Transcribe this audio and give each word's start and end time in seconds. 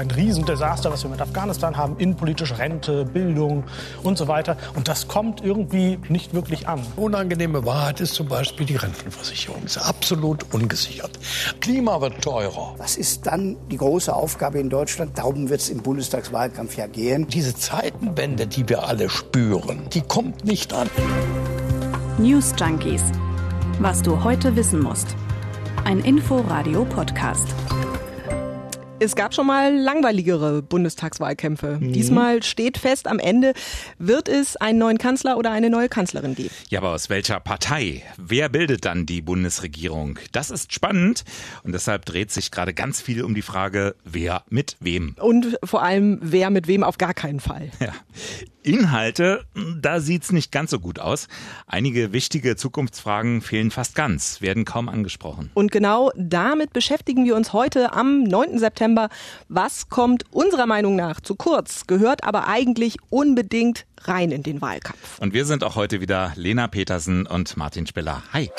ein 0.00 0.10
Riesendesaster, 0.10 0.90
was 0.90 1.02
wir 1.04 1.10
mit 1.10 1.20
Afghanistan 1.20 1.76
haben, 1.76 1.96
innenpolitische 1.98 2.58
Rente, 2.58 3.04
Bildung 3.04 3.64
und 4.02 4.18
so 4.18 4.26
weiter. 4.28 4.56
Und 4.74 4.88
das 4.88 5.06
kommt 5.06 5.44
irgendwie 5.44 5.98
nicht 6.08 6.34
wirklich 6.34 6.66
an. 6.66 6.80
Unangenehme 6.96 7.64
Wahrheit 7.66 8.00
ist 8.00 8.14
zum 8.14 8.26
Beispiel 8.26 8.66
die 8.66 8.76
Rentenversicherung. 8.76 9.62
Ist 9.64 9.76
absolut 9.76 10.52
ungesichert. 10.52 11.18
Klima 11.60 12.00
wird 12.00 12.22
teurer. 12.22 12.74
Was 12.78 12.96
ist 12.96 13.26
dann 13.26 13.56
die 13.70 13.76
große 13.76 14.14
Aufgabe 14.14 14.58
in 14.58 14.70
Deutschland? 14.70 15.16
Darum 15.18 15.50
wird 15.50 15.60
es 15.60 15.68
im 15.68 15.82
Bundestagswahlkampf 15.82 16.76
ja 16.76 16.86
gehen. 16.86 17.28
Diese 17.28 17.54
Zeitenwende, 17.54 18.46
die 18.46 18.68
wir 18.68 18.84
alle 18.88 19.10
spüren, 19.10 19.82
die 19.92 20.00
kommt 20.00 20.44
nicht 20.44 20.72
an. 20.72 20.88
News 22.18 22.54
Junkies. 22.58 23.02
Was 23.78 24.02
du 24.02 24.24
heute 24.24 24.56
wissen 24.56 24.82
musst. 24.82 25.14
Ein 25.84 26.00
Info-Radio-Podcast. 26.00 27.48
Es 29.02 29.16
gab 29.16 29.32
schon 29.34 29.46
mal 29.46 29.74
langweiligere 29.74 30.60
Bundestagswahlkämpfe. 30.60 31.78
Mhm. 31.80 31.94
Diesmal 31.94 32.42
steht 32.42 32.76
fest, 32.76 33.08
am 33.08 33.18
Ende 33.18 33.54
wird 33.98 34.28
es 34.28 34.56
einen 34.56 34.78
neuen 34.78 34.98
Kanzler 34.98 35.38
oder 35.38 35.50
eine 35.50 35.70
neue 35.70 35.88
Kanzlerin 35.88 36.34
geben. 36.34 36.50
Ja, 36.68 36.80
aber 36.80 36.90
aus 36.90 37.08
welcher 37.08 37.40
Partei? 37.40 38.02
Wer 38.18 38.50
bildet 38.50 38.84
dann 38.84 39.06
die 39.06 39.22
Bundesregierung? 39.22 40.18
Das 40.32 40.50
ist 40.50 40.74
spannend 40.74 41.24
und 41.62 41.72
deshalb 41.72 42.04
dreht 42.04 42.30
sich 42.30 42.50
gerade 42.50 42.74
ganz 42.74 43.00
viel 43.00 43.24
um 43.24 43.34
die 43.34 43.40
Frage, 43.40 43.96
wer 44.04 44.44
mit 44.50 44.76
wem. 44.80 45.16
Und 45.18 45.58
vor 45.64 45.82
allem, 45.82 46.18
wer 46.20 46.50
mit 46.50 46.68
wem 46.68 46.84
auf 46.84 46.98
gar 46.98 47.14
keinen 47.14 47.40
Fall. 47.40 47.70
Ja. 47.80 47.94
Inhalte, 48.62 49.44
da 49.80 50.00
sieht's 50.00 50.32
nicht 50.32 50.52
ganz 50.52 50.70
so 50.70 50.80
gut 50.80 50.98
aus. 50.98 51.28
Einige 51.66 52.12
wichtige 52.12 52.56
Zukunftsfragen 52.56 53.40
fehlen 53.40 53.70
fast 53.70 53.94
ganz, 53.94 54.40
werden 54.40 54.64
kaum 54.64 54.88
angesprochen. 54.88 55.50
Und 55.54 55.70
genau 55.70 56.10
damit 56.16 56.72
beschäftigen 56.72 57.24
wir 57.24 57.36
uns 57.36 57.52
heute 57.52 57.92
am 57.92 58.22
9. 58.24 58.58
September 58.58 58.70
September. 58.70 59.08
Was 59.48 59.88
kommt 59.88 60.24
unserer 60.30 60.66
Meinung 60.66 60.96
nach 60.96 61.20
zu 61.20 61.34
kurz, 61.34 61.86
gehört 61.86 62.24
aber 62.24 62.46
eigentlich 62.46 62.96
unbedingt 63.10 63.84
rein 64.02 64.30
in 64.30 64.42
den 64.42 64.60
Wahlkampf. 64.60 65.18
Und 65.18 65.34
wir 65.34 65.44
sind 65.44 65.64
auch 65.64 65.76
heute 65.76 66.00
wieder 66.00 66.32
Lena 66.36 66.68
Petersen 66.68 67.26
und 67.26 67.56
Martin 67.56 67.86
Spiller. 67.86 68.22
Hi. 68.32 68.50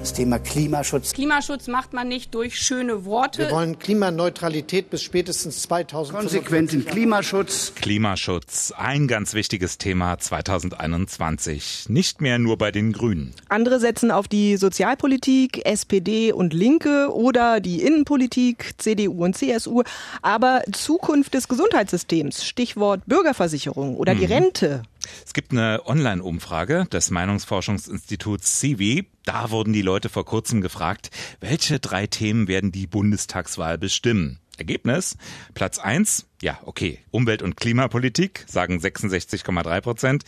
Das 0.00 0.12
Thema 0.12 0.38
Klimaschutz. 0.38 1.12
Klimaschutz 1.12 1.66
macht 1.66 1.92
man 1.92 2.06
nicht 2.06 2.32
durch 2.32 2.54
schöne 2.54 3.04
Worte. 3.04 3.42
Wir 3.42 3.50
wollen 3.50 3.80
Klimaneutralität 3.80 4.90
bis 4.90 5.02
spätestens 5.02 5.62
2050. 5.62 6.44
Konsequenten 6.44 6.84
Klimaschutz. 6.86 7.72
Klimaschutz, 7.74 8.72
ein 8.76 9.08
ganz 9.08 9.34
wichtiges 9.34 9.76
Thema 9.76 10.16
2021. 10.16 11.86
Nicht 11.88 12.20
mehr 12.20 12.38
nur 12.38 12.56
bei 12.58 12.70
den 12.70 12.92
Grünen. 12.92 13.34
Andere 13.48 13.80
setzen 13.80 14.12
auf 14.12 14.28
die 14.28 14.56
Sozialpolitik, 14.56 15.66
SPD 15.66 16.32
und 16.32 16.54
Linke 16.54 17.12
oder 17.12 17.58
die 17.58 17.82
Innenpolitik, 17.82 18.74
CDU 18.78 19.24
und 19.24 19.36
CSU. 19.36 19.82
Aber 20.22 20.62
Zukunft 20.70 21.34
des 21.34 21.48
Gesundheitssystems, 21.48 22.44
Stichwort 22.44 23.02
Bürgerversicherung 23.06 23.96
oder 23.96 24.14
mhm. 24.14 24.18
die 24.20 24.24
Rente 24.26 24.82
es 25.24 25.32
gibt 25.32 25.52
eine 25.52 25.82
Online-Umfrage 25.86 26.86
des 26.92 27.10
Meinungsforschungsinstituts 27.10 28.60
CIVI. 28.60 29.08
Da 29.24 29.50
wurden 29.50 29.72
die 29.72 29.82
Leute 29.82 30.08
vor 30.08 30.24
kurzem 30.24 30.60
gefragt, 30.60 31.10
welche 31.40 31.80
drei 31.80 32.06
Themen 32.06 32.48
werden 32.48 32.72
die 32.72 32.86
Bundestagswahl 32.86 33.78
bestimmen? 33.78 34.40
Ergebnis, 34.58 35.16
Platz 35.54 35.78
eins, 35.78 36.26
ja, 36.42 36.58
okay, 36.64 36.98
Umwelt- 37.10 37.42
und 37.42 37.56
Klimapolitik, 37.56 38.44
sagen 38.48 38.78
66,3 38.78 39.80
Prozent. 39.80 40.24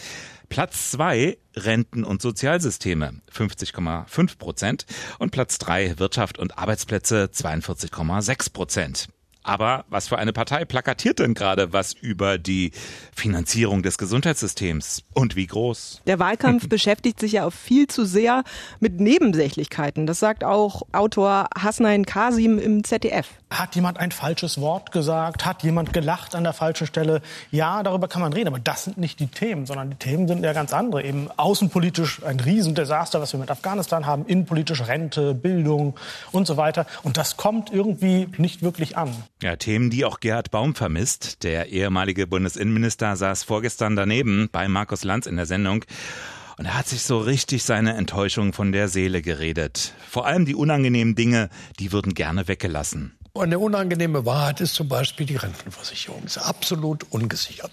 Platz 0.49 0.91
zwei 0.91 1.39
Renten- 1.57 2.05
und 2.05 2.23
Sozialsysteme, 2.23 3.21
50,5 3.33 4.39
Prozent. 4.39 4.87
Und 5.19 5.31
Platz 5.31 5.59
drei 5.59 5.99
Wirtschaft 5.99 6.39
und 6.39 6.59
Arbeitsplätze, 6.59 7.31
42,6 7.33 8.53
Prozent. 8.53 9.09
Aber 9.43 9.85
was 9.89 10.09
für 10.09 10.19
eine 10.19 10.33
Partei 10.33 10.65
plakatiert 10.65 11.19
denn 11.19 11.35
gerade 11.35 11.73
was 11.73 11.95
über 11.95 12.37
die 12.37 12.73
Finanzierung 13.15 13.83
des 13.83 13.97
Gesundheitssystems 13.97 15.03
und 15.15 15.35
wie 15.35 15.47
groß? 15.47 16.03
Der 16.07 16.19
Wahlkampf 16.19 16.69
beschäftigt 16.69 17.19
sich 17.21 17.33
ja 17.33 17.47
auch 17.47 17.53
viel 17.53 17.87
zu 17.87 18.05
sehr 18.05 18.45
mit 18.81 19.01
Nebensächlichkeiten. 19.01 20.07
Das 20.07 20.21
sagt 20.21 20.45
auch 20.45 20.83
Autor 20.93 21.49
Hasnain 21.57 22.05
Kasim 22.05 22.59
im 22.59 22.85
ZDF. 22.85 23.29
Hat 23.51 23.75
jemand 23.75 23.99
ein 23.99 24.13
falsches 24.13 24.61
Wort 24.61 24.93
gesagt? 24.93 25.45
Hat 25.45 25.63
jemand 25.65 25.93
gelacht 25.93 26.35
an 26.35 26.45
der 26.45 26.53
falschen 26.53 26.87
Stelle? 26.87 27.21
Ja, 27.51 27.83
darüber 27.83 28.07
kann 28.07 28.23
man 28.23 28.33
reden, 28.33 28.49
aber 28.49 28.61
das 28.61 28.85
sind 28.85 28.99
nicht 28.99 29.19
die 29.19 29.27
Themen, 29.27 29.67
sondern 29.67 29.91
die 29.91 29.97
Themen 29.97 30.29
sind 30.29 30.45
ja 30.45 30.53
ganz 30.53 30.73
andere. 30.73 31.03
Eben 31.03 31.29
außenpolitisch 31.37 32.23
ein 32.23 32.39
Riesendesaster, 32.39 33.21
was 33.21 33.33
wir 33.33 33.41
mit 33.41 33.51
Afghanistan 33.51 34.07
haben, 34.07 34.27
innenpolitisch 34.27 34.87
Rente, 34.87 35.35
Bildung 35.35 35.97
und 36.31 36.47
so 36.47 36.57
weiter. 36.57 36.87
Und 37.03 37.17
das 37.17 37.37
kommt 37.37 37.73
irgendwie 37.73 38.29
nicht 38.37 38.63
wirklich 38.63 38.97
an. 38.97 39.11
Ja, 39.43 39.57
Themen, 39.57 39.89
die 39.89 40.05
auch 40.05 40.21
Gerhard 40.21 40.51
Baum 40.51 40.75
vermisst. 40.75 41.45
Der 41.45 41.69
ehemalige 41.69 42.27
Bundesinnenminister 42.27 43.17
saß 43.17 43.43
vorgestern 43.43 43.97
daneben 43.97 44.51
bei 44.53 44.69
Markus 44.69 45.03
Lanz 45.03 45.27
in 45.27 45.37
der 45.37 45.47
Sendung. 45.47 45.85
Und 46.59 46.67
er 46.67 46.77
hat 46.77 46.89
sich 46.89 47.03
so 47.05 47.19
richtig 47.19 47.65
seine 47.65 47.95
Enttäuschung 47.95 48.53
von 48.53 48.71
der 48.71 48.89
Seele 48.89 49.23
geredet. 49.23 49.95
Vor 50.07 50.27
allem 50.27 50.45
die 50.45 50.55
unangenehmen 50.55 51.15
Dinge, 51.15 51.49
die 51.79 51.91
würden 51.91 52.13
gerne 52.13 52.49
weggelassen. 52.49 53.17
Eine 53.33 53.61
unangenehme 53.61 54.27
Wahrheit 54.27 54.61
ist 54.61 54.75
zum 54.75 54.89
Beispiel 54.89 55.25
die 55.25 55.37
Rentenversicherung. 55.37 56.25
Ist 56.25 56.39
absolut 56.39 57.07
ungesichert. 57.11 57.71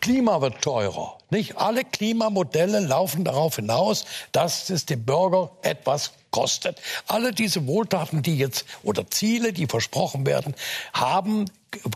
Klima 0.00 0.40
wird 0.40 0.62
teurer. 0.62 1.18
Nicht 1.30 1.56
alle 1.56 1.84
Klimamodelle 1.84 2.78
laufen 2.78 3.24
darauf 3.24 3.56
hinaus, 3.56 4.04
dass 4.30 4.70
es 4.70 4.86
dem 4.86 5.04
Bürger 5.04 5.50
etwas 5.62 6.12
kostet. 6.30 6.80
Alle 7.08 7.32
diese 7.32 7.66
Wohltaten, 7.66 8.22
die 8.22 8.38
jetzt 8.38 8.64
oder 8.84 9.10
Ziele, 9.10 9.52
die 9.52 9.66
versprochen 9.66 10.26
werden, 10.26 10.54
haben 10.92 11.46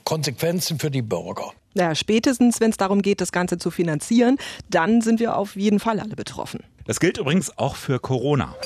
Konsequenzen 0.02 0.81
für 0.81 0.91
die 0.91 1.02
Bürger. 1.02 1.52
Ja, 1.75 1.94
spätestens, 1.94 2.60
wenn 2.60 2.70
es 2.70 2.76
darum 2.76 3.00
geht, 3.00 3.20
das 3.20 3.31
Ganze 3.31 3.58
zu 3.58 3.70
finanzieren, 3.70 4.38
dann 4.70 5.02
sind 5.02 5.20
wir 5.20 5.36
auf 5.36 5.54
jeden 5.54 5.78
Fall 5.78 6.00
alle 6.00 6.16
betroffen. 6.16 6.64
Das 6.86 6.98
gilt 6.98 7.19
übrigens 7.19 7.56
auch 7.58 7.76
für 7.76 8.00
Corona. 8.00 8.56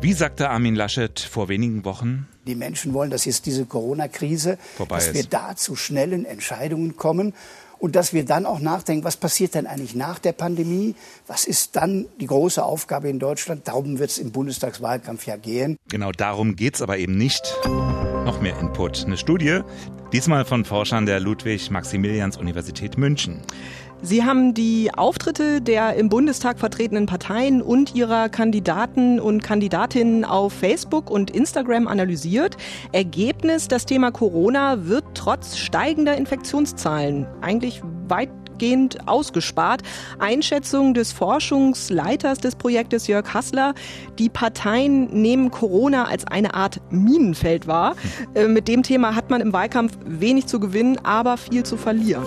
Wie 0.00 0.12
sagte 0.12 0.48
Armin 0.48 0.76
Laschet 0.76 1.18
vor 1.18 1.48
wenigen 1.48 1.84
Wochen? 1.84 2.28
Die 2.46 2.54
Menschen 2.54 2.92
wollen, 2.92 3.10
dass 3.10 3.24
jetzt 3.24 3.46
diese 3.46 3.66
Corona-Krise, 3.66 4.58
dass 4.88 5.08
ist. 5.08 5.14
wir 5.14 5.24
da 5.24 5.54
zu 5.56 5.76
schnellen 5.76 6.24
Entscheidungen 6.24 6.96
kommen 6.96 7.34
und 7.78 7.96
dass 7.96 8.12
wir 8.12 8.24
dann 8.24 8.46
auch 8.46 8.60
nachdenken, 8.60 9.04
was 9.04 9.16
passiert 9.16 9.54
denn 9.54 9.66
eigentlich 9.66 9.96
nach 9.96 10.20
der 10.20 10.32
Pandemie? 10.32 10.94
Was 11.26 11.44
ist 11.44 11.74
dann 11.74 12.06
die 12.20 12.26
große 12.26 12.64
Aufgabe 12.64 13.08
in 13.08 13.18
Deutschland? 13.18 13.66
Darum 13.66 13.98
wird 13.98 14.10
es 14.10 14.18
im 14.18 14.30
Bundestagswahlkampf 14.30 15.26
ja 15.26 15.36
gehen. 15.36 15.76
Genau 15.88 16.12
darum 16.12 16.54
geht 16.54 16.76
es 16.76 16.82
aber 16.82 16.98
eben 16.98 17.16
nicht. 17.18 17.42
Noch 18.32 18.40
mehr 18.40 18.58
Input. 18.60 19.04
Eine 19.04 19.18
Studie, 19.18 19.60
diesmal 20.10 20.46
von 20.46 20.64
Forschern 20.64 21.04
der 21.04 21.20
Ludwig-Maximilians-Universität 21.20 22.96
München. 22.96 23.42
Sie 24.00 24.24
haben 24.24 24.54
die 24.54 24.90
Auftritte 24.94 25.60
der 25.60 25.96
im 25.96 26.08
Bundestag 26.08 26.58
vertretenen 26.58 27.04
Parteien 27.04 27.60
und 27.60 27.94
ihrer 27.94 28.30
Kandidaten 28.30 29.20
und 29.20 29.42
Kandidatinnen 29.42 30.24
auf 30.24 30.54
Facebook 30.54 31.10
und 31.10 31.30
Instagram 31.30 31.86
analysiert. 31.86 32.56
Ergebnis, 32.92 33.68
das 33.68 33.84
Thema 33.84 34.10
Corona 34.10 34.86
wird 34.86 35.04
trotz 35.12 35.58
steigender 35.58 36.16
Infektionszahlen 36.16 37.26
eigentlich 37.42 37.82
weitgehend 38.62 39.08
ausgespart. 39.08 39.82
Einschätzung 40.18 40.94
des 40.94 41.12
Forschungsleiters 41.12 42.38
des 42.38 42.54
Projektes 42.54 43.08
Jörg 43.08 43.34
Hassler. 43.34 43.74
Die 44.18 44.28
Parteien 44.28 45.06
nehmen 45.10 45.50
Corona 45.50 46.04
als 46.04 46.26
eine 46.26 46.54
Art 46.54 46.80
Minenfeld 46.90 47.66
wahr. 47.66 47.96
Äh, 48.34 48.46
mit 48.46 48.68
dem 48.68 48.82
Thema 48.82 49.14
hat 49.16 49.30
man 49.30 49.40
im 49.40 49.52
Wahlkampf 49.52 49.98
wenig 50.04 50.46
zu 50.46 50.60
gewinnen, 50.60 50.98
aber 51.02 51.36
viel 51.36 51.64
zu 51.64 51.76
verlieren. 51.76 52.24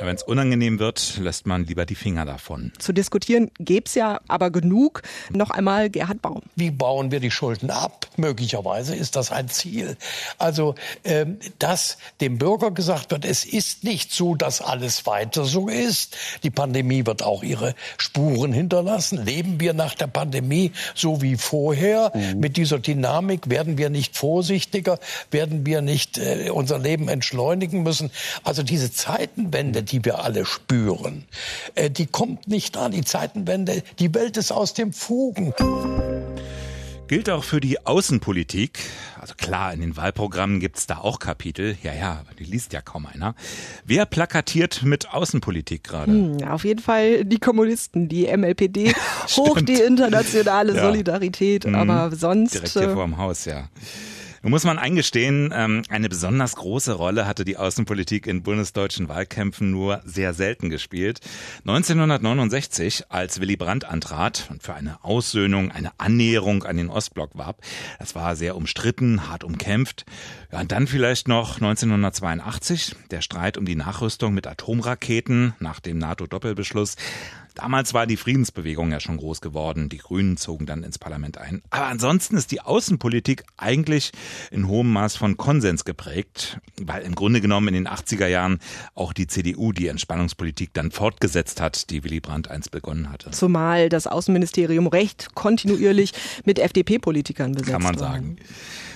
Wenn 0.00 0.14
es 0.14 0.22
unangenehm 0.22 0.78
wird, 0.78 1.18
lässt 1.18 1.46
man 1.46 1.66
lieber 1.66 1.84
die 1.84 1.96
Finger 1.96 2.24
davon. 2.24 2.72
Zu 2.78 2.92
diskutieren 2.92 3.50
gäbe 3.58 3.86
es 3.86 3.94
ja 3.94 4.20
aber 4.28 4.50
genug. 4.50 5.02
Noch 5.30 5.50
einmal 5.50 5.90
Gerhard 5.90 6.22
Baum. 6.22 6.42
Wie 6.54 6.70
bauen 6.70 7.10
wir 7.10 7.18
die 7.18 7.32
Schulden 7.32 7.70
ab? 7.70 8.06
Möglicherweise 8.16 8.94
ist 8.94 9.16
das 9.16 9.32
ein 9.32 9.48
Ziel. 9.48 9.96
Also, 10.38 10.76
ähm, 11.04 11.38
dass 11.58 11.98
dem 12.20 12.38
Bürger 12.38 12.70
gesagt 12.70 13.10
wird, 13.10 13.24
es 13.24 13.44
ist 13.44 13.82
nicht 13.82 14.12
so, 14.12 14.36
dass 14.36 14.60
alles 14.60 15.04
weiter 15.06 15.44
so 15.44 15.68
ist. 15.68 16.16
Die 16.44 16.50
Pandemie 16.50 17.04
wird 17.04 17.24
auch 17.24 17.42
ihre 17.42 17.74
Spuren 17.96 18.52
hinterlassen. 18.52 19.24
Leben 19.24 19.58
wir 19.58 19.74
nach 19.74 19.94
der 19.94 20.06
Pandemie 20.06 20.72
so 20.94 21.22
wie 21.22 21.36
vorher? 21.36 22.12
Mhm. 22.14 22.40
Mit 22.40 22.56
dieser 22.56 22.78
Dynamik 22.78 23.50
werden 23.50 23.78
wir 23.78 23.90
nicht 23.90 24.16
vorsichtiger? 24.16 25.00
Werden 25.32 25.66
wir 25.66 25.82
nicht 25.82 26.18
äh, 26.18 26.50
unser 26.50 26.78
Leben 26.78 27.08
entschleunigen 27.08 27.82
müssen? 27.82 28.12
Also 28.44 28.62
diese 28.62 28.92
Zeitenwende, 28.92 29.82
die 29.90 30.04
wir 30.04 30.22
alle 30.22 30.44
spüren, 30.44 31.24
äh, 31.74 31.90
die 31.90 32.06
kommt 32.06 32.48
nicht 32.48 32.76
an. 32.76 32.92
Die 32.92 33.04
Zeitenwende, 33.04 33.82
die 33.98 34.14
Welt 34.14 34.36
ist 34.36 34.52
aus 34.52 34.74
dem 34.74 34.92
Fugen. 34.92 35.54
Gilt 37.08 37.30
auch 37.30 37.42
für 37.42 37.58
die 37.58 37.86
Außenpolitik. 37.86 38.80
Also 39.18 39.32
klar, 39.34 39.72
in 39.72 39.80
den 39.80 39.96
Wahlprogrammen 39.96 40.60
gibt's 40.60 40.86
da 40.86 40.98
auch 40.98 41.18
Kapitel. 41.18 41.78
Ja, 41.82 41.94
ja, 41.94 42.22
die 42.38 42.44
liest 42.44 42.74
ja 42.74 42.82
kaum 42.82 43.06
einer. 43.06 43.34
Wer 43.86 44.04
plakatiert 44.04 44.82
mit 44.82 45.12
Außenpolitik 45.14 45.84
gerade? 45.84 46.12
Hm, 46.12 46.44
auf 46.46 46.64
jeden 46.64 46.80
Fall 46.80 47.24
die 47.24 47.38
Kommunisten, 47.38 48.10
die 48.10 48.24
MLPD, 48.26 48.92
hoch 49.36 49.58
die 49.62 49.80
internationale 49.80 50.76
ja. 50.76 50.82
Solidarität. 50.82 51.66
Mhm. 51.66 51.76
Aber 51.76 52.14
sonst. 52.14 52.52
Direkt 52.52 52.72
hier 52.72 52.82
äh, 52.82 52.92
vor 52.92 53.04
dem 53.04 53.16
Haus, 53.16 53.46
ja. 53.46 53.68
Nun 54.42 54.50
muss 54.50 54.64
man 54.64 54.78
eingestehen, 54.78 55.52
ähm, 55.52 55.82
eine 55.88 56.08
besonders 56.08 56.54
große 56.56 56.92
Rolle 56.92 57.26
hatte 57.26 57.44
die 57.44 57.56
Außenpolitik 57.56 58.26
in 58.26 58.42
bundesdeutschen 58.42 59.08
Wahlkämpfen 59.08 59.70
nur 59.70 60.00
sehr 60.04 60.32
selten 60.32 60.70
gespielt. 60.70 61.20
1969, 61.66 63.06
als 63.08 63.40
Willy 63.40 63.56
Brandt 63.56 63.84
antrat 63.84 64.46
und 64.50 64.62
für 64.62 64.74
eine 64.74 65.02
Aussöhnung, 65.02 65.72
eine 65.72 65.90
Annäherung 65.98 66.62
an 66.62 66.76
den 66.76 66.88
Ostblock 66.88 67.36
warb, 67.36 67.62
das 67.98 68.14
war 68.14 68.36
sehr 68.36 68.56
umstritten, 68.56 69.28
hart 69.28 69.42
umkämpft. 69.42 70.04
Ja, 70.52 70.60
und 70.60 70.70
dann 70.70 70.86
vielleicht 70.86 71.26
noch 71.26 71.56
1982, 71.56 72.94
der 73.10 73.22
Streit 73.22 73.58
um 73.58 73.64
die 73.64 73.76
Nachrüstung 73.76 74.34
mit 74.34 74.46
Atomraketen 74.46 75.54
nach 75.58 75.80
dem 75.80 75.98
NATO-Doppelbeschluss. 75.98 76.96
Damals 77.58 77.92
war 77.92 78.06
die 78.06 78.16
Friedensbewegung 78.16 78.92
ja 78.92 79.00
schon 79.00 79.16
groß 79.16 79.40
geworden. 79.40 79.88
Die 79.88 79.98
Grünen 79.98 80.36
zogen 80.36 80.64
dann 80.64 80.84
ins 80.84 80.96
Parlament 80.96 81.38
ein. 81.38 81.60
Aber 81.70 81.86
ansonsten 81.86 82.36
ist 82.36 82.52
die 82.52 82.60
Außenpolitik 82.60 83.42
eigentlich 83.56 84.12
in 84.52 84.68
hohem 84.68 84.92
Maß 84.92 85.16
von 85.16 85.36
Konsens 85.36 85.84
geprägt, 85.84 86.60
weil 86.80 87.02
im 87.02 87.16
Grunde 87.16 87.40
genommen 87.40 87.66
in 87.66 87.74
den 87.74 87.88
80er 87.88 88.28
Jahren 88.28 88.60
auch 88.94 89.12
die 89.12 89.26
CDU 89.26 89.72
die 89.72 89.88
Entspannungspolitik 89.88 90.72
dann 90.72 90.92
fortgesetzt 90.92 91.60
hat, 91.60 91.90
die 91.90 92.04
Willy 92.04 92.20
Brandt 92.20 92.48
einst 92.48 92.70
begonnen 92.70 93.10
hatte. 93.10 93.32
Zumal 93.32 93.88
das 93.88 94.06
Außenministerium 94.06 94.86
recht 94.86 95.34
kontinuierlich 95.34 96.12
mit 96.44 96.60
FDP-Politikern 96.60 97.52
besetzt 97.52 97.72
Kann 97.72 97.82
man 97.82 97.98
sagen. 97.98 98.36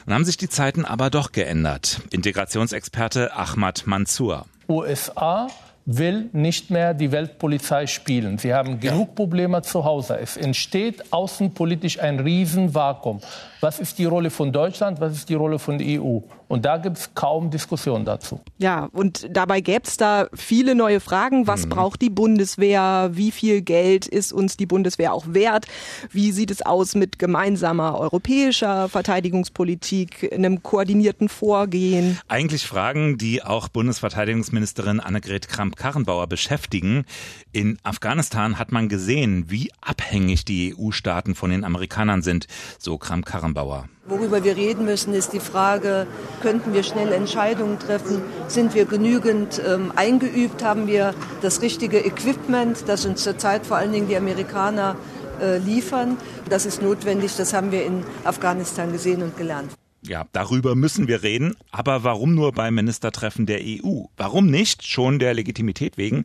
Nun 0.06 0.14
haben 0.14 0.24
sich 0.24 0.36
die 0.36 0.48
Zeiten 0.48 0.84
aber 0.84 1.10
doch 1.10 1.32
geändert. 1.32 2.00
Integrationsexperte 2.10 3.34
Ahmad 3.34 3.88
Mansour. 3.88 4.46
USA 4.68 5.48
will 5.84 6.30
nicht 6.32 6.70
mehr 6.70 6.94
die 6.94 7.10
Weltpolizei 7.10 7.86
spielen. 7.86 8.38
Sie 8.38 8.54
haben 8.54 8.78
genug 8.80 9.08
ja. 9.08 9.14
Probleme 9.14 9.62
zu 9.62 9.84
Hause. 9.84 10.18
Es 10.20 10.36
entsteht 10.36 11.12
außenpolitisch 11.12 12.00
ein 12.00 12.20
Riesenvakuum. 12.20 13.20
Was 13.60 13.78
ist 13.78 13.98
die 13.98 14.04
Rolle 14.04 14.30
von 14.30 14.52
Deutschland? 14.52 15.00
Was 15.00 15.12
ist 15.12 15.28
die 15.28 15.34
Rolle 15.34 15.58
von 15.58 15.78
der 15.78 16.00
EU? 16.00 16.18
Und 16.48 16.66
da 16.66 16.76
gibt 16.76 16.98
es 16.98 17.14
kaum 17.14 17.48
Diskussion 17.48 18.04
dazu. 18.04 18.40
Ja, 18.58 18.90
und 18.92 19.26
dabei 19.30 19.62
gäbe 19.62 19.84
es 19.84 19.96
da 19.96 20.26
viele 20.34 20.74
neue 20.74 21.00
Fragen. 21.00 21.46
Was 21.46 21.64
mhm. 21.64 21.70
braucht 21.70 22.02
die 22.02 22.10
Bundeswehr? 22.10 23.10
Wie 23.12 23.30
viel 23.30 23.62
Geld 23.62 24.06
ist 24.06 24.32
uns 24.32 24.58
die 24.58 24.66
Bundeswehr 24.66 25.14
auch 25.14 25.24
wert? 25.28 25.66
Wie 26.10 26.30
sieht 26.30 26.50
es 26.50 26.60
aus 26.60 26.94
mit 26.94 27.18
gemeinsamer 27.18 27.98
europäischer 27.98 28.88
Verteidigungspolitik, 28.88 30.30
einem 30.32 30.62
koordinierten 30.62 31.30
Vorgehen? 31.30 32.18
Eigentlich 32.28 32.66
Fragen, 32.66 33.16
die 33.16 33.42
auch 33.42 33.68
Bundesverteidigungsministerin 33.68 35.00
Annegret 35.00 35.48
Kramp-Karrenbauer 35.72 36.26
beschäftigen. 36.26 37.04
In 37.52 37.78
Afghanistan 37.82 38.58
hat 38.58 38.72
man 38.72 38.88
gesehen, 38.88 39.46
wie 39.48 39.70
abhängig 39.80 40.44
die 40.44 40.74
EU-Staaten 40.76 41.34
von 41.34 41.50
den 41.50 41.64
Amerikanern 41.64 42.22
sind, 42.22 42.46
so 42.78 42.98
Kramp-Karrenbauer. 42.98 43.88
Worüber 44.06 44.44
wir 44.44 44.56
reden 44.56 44.84
müssen, 44.84 45.14
ist 45.14 45.32
die 45.32 45.40
Frage, 45.40 46.06
könnten 46.42 46.74
wir 46.74 46.82
schnell 46.82 47.12
Entscheidungen 47.12 47.78
treffen? 47.78 48.20
Sind 48.48 48.74
wir 48.74 48.84
genügend 48.84 49.62
ähm, 49.64 49.92
eingeübt? 49.94 50.62
Haben 50.64 50.86
wir 50.86 51.14
das 51.40 51.62
richtige 51.62 52.04
Equipment, 52.04 52.84
das 52.88 53.06
uns 53.06 53.22
zurzeit 53.22 53.64
vor 53.66 53.76
allen 53.76 53.92
Dingen 53.92 54.08
die 54.08 54.16
Amerikaner 54.16 54.96
äh, 55.40 55.58
liefern? 55.58 56.16
Das 56.48 56.66
ist 56.66 56.82
notwendig, 56.82 57.36
das 57.36 57.54
haben 57.54 57.70
wir 57.70 57.84
in 57.84 58.04
Afghanistan 58.24 58.92
gesehen 58.92 59.22
und 59.22 59.36
gelernt. 59.36 59.72
Ja, 60.04 60.26
darüber 60.32 60.74
müssen 60.74 61.06
wir 61.06 61.22
reden. 61.22 61.54
Aber 61.70 62.02
warum 62.02 62.34
nur 62.34 62.50
beim 62.50 62.74
Ministertreffen 62.74 63.46
der 63.46 63.60
EU? 63.60 64.06
Warum 64.16 64.50
nicht, 64.50 64.84
schon 64.84 65.20
der 65.20 65.32
Legitimität 65.32 65.96
wegen, 65.96 66.24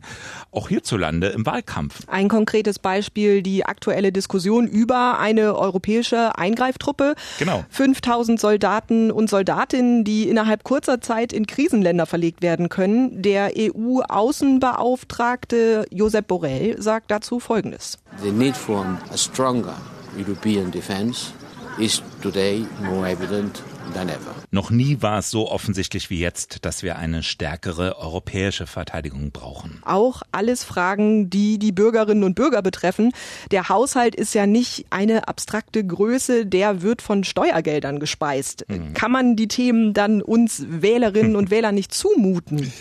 auch 0.50 0.68
hierzulande 0.68 1.28
im 1.28 1.46
Wahlkampf? 1.46 2.00
Ein 2.08 2.28
konkretes 2.28 2.80
Beispiel, 2.80 3.40
die 3.40 3.64
aktuelle 3.64 4.10
Diskussion 4.10 4.66
über 4.66 5.20
eine 5.20 5.56
europäische 5.56 6.36
Eingreiftruppe. 6.36 7.14
Genau. 7.38 7.64
5000 7.70 8.40
Soldaten 8.40 9.12
und 9.12 9.30
Soldatinnen, 9.30 10.02
die 10.02 10.28
innerhalb 10.28 10.64
kurzer 10.64 11.00
Zeit 11.00 11.32
in 11.32 11.46
Krisenländer 11.46 12.06
verlegt 12.06 12.42
werden 12.42 12.68
können. 12.68 13.22
Der 13.22 13.52
EU-Außenbeauftragte 13.56 15.86
Josep 15.92 16.26
Borrell 16.26 16.82
sagt 16.82 17.12
dazu 17.12 17.38
Folgendes. 17.38 18.00
The 18.22 18.32
need 18.32 18.56
for 18.56 18.84
a 19.12 19.16
stronger 19.16 19.76
European 20.18 20.72
defense 20.72 21.30
is 21.78 22.02
today 22.22 22.66
more 22.82 23.08
evident 23.08 23.62
than 23.94 24.08
ever. 24.08 24.34
Noch 24.50 24.70
nie 24.70 25.00
war 25.00 25.18
es 25.18 25.30
so 25.30 25.50
offensichtlich 25.50 26.10
wie 26.10 26.18
jetzt, 26.18 26.64
dass 26.64 26.82
wir 26.82 26.96
eine 26.96 27.22
stärkere 27.22 27.98
europäische 27.98 28.66
Verteidigung 28.66 29.30
brauchen. 29.30 29.80
Auch 29.84 30.22
alles 30.32 30.64
Fragen, 30.64 31.30
die 31.30 31.58
die 31.58 31.72
Bürgerinnen 31.72 32.24
und 32.24 32.34
Bürger 32.34 32.62
betreffen. 32.62 33.12
Der 33.50 33.68
Haushalt 33.68 34.14
ist 34.14 34.34
ja 34.34 34.46
nicht 34.46 34.86
eine 34.90 35.28
abstrakte 35.28 35.86
Größe, 35.86 36.46
der 36.46 36.82
wird 36.82 37.02
von 37.02 37.24
Steuergeldern 37.24 38.00
gespeist. 38.00 38.64
Hm. 38.68 38.94
Kann 38.94 39.12
man 39.12 39.36
die 39.36 39.48
Themen 39.48 39.94
dann 39.94 40.22
uns 40.22 40.64
Wählerinnen 40.68 41.36
und 41.36 41.50
Wählern 41.50 41.74
nicht 41.74 41.94
zumuten? 41.94 42.72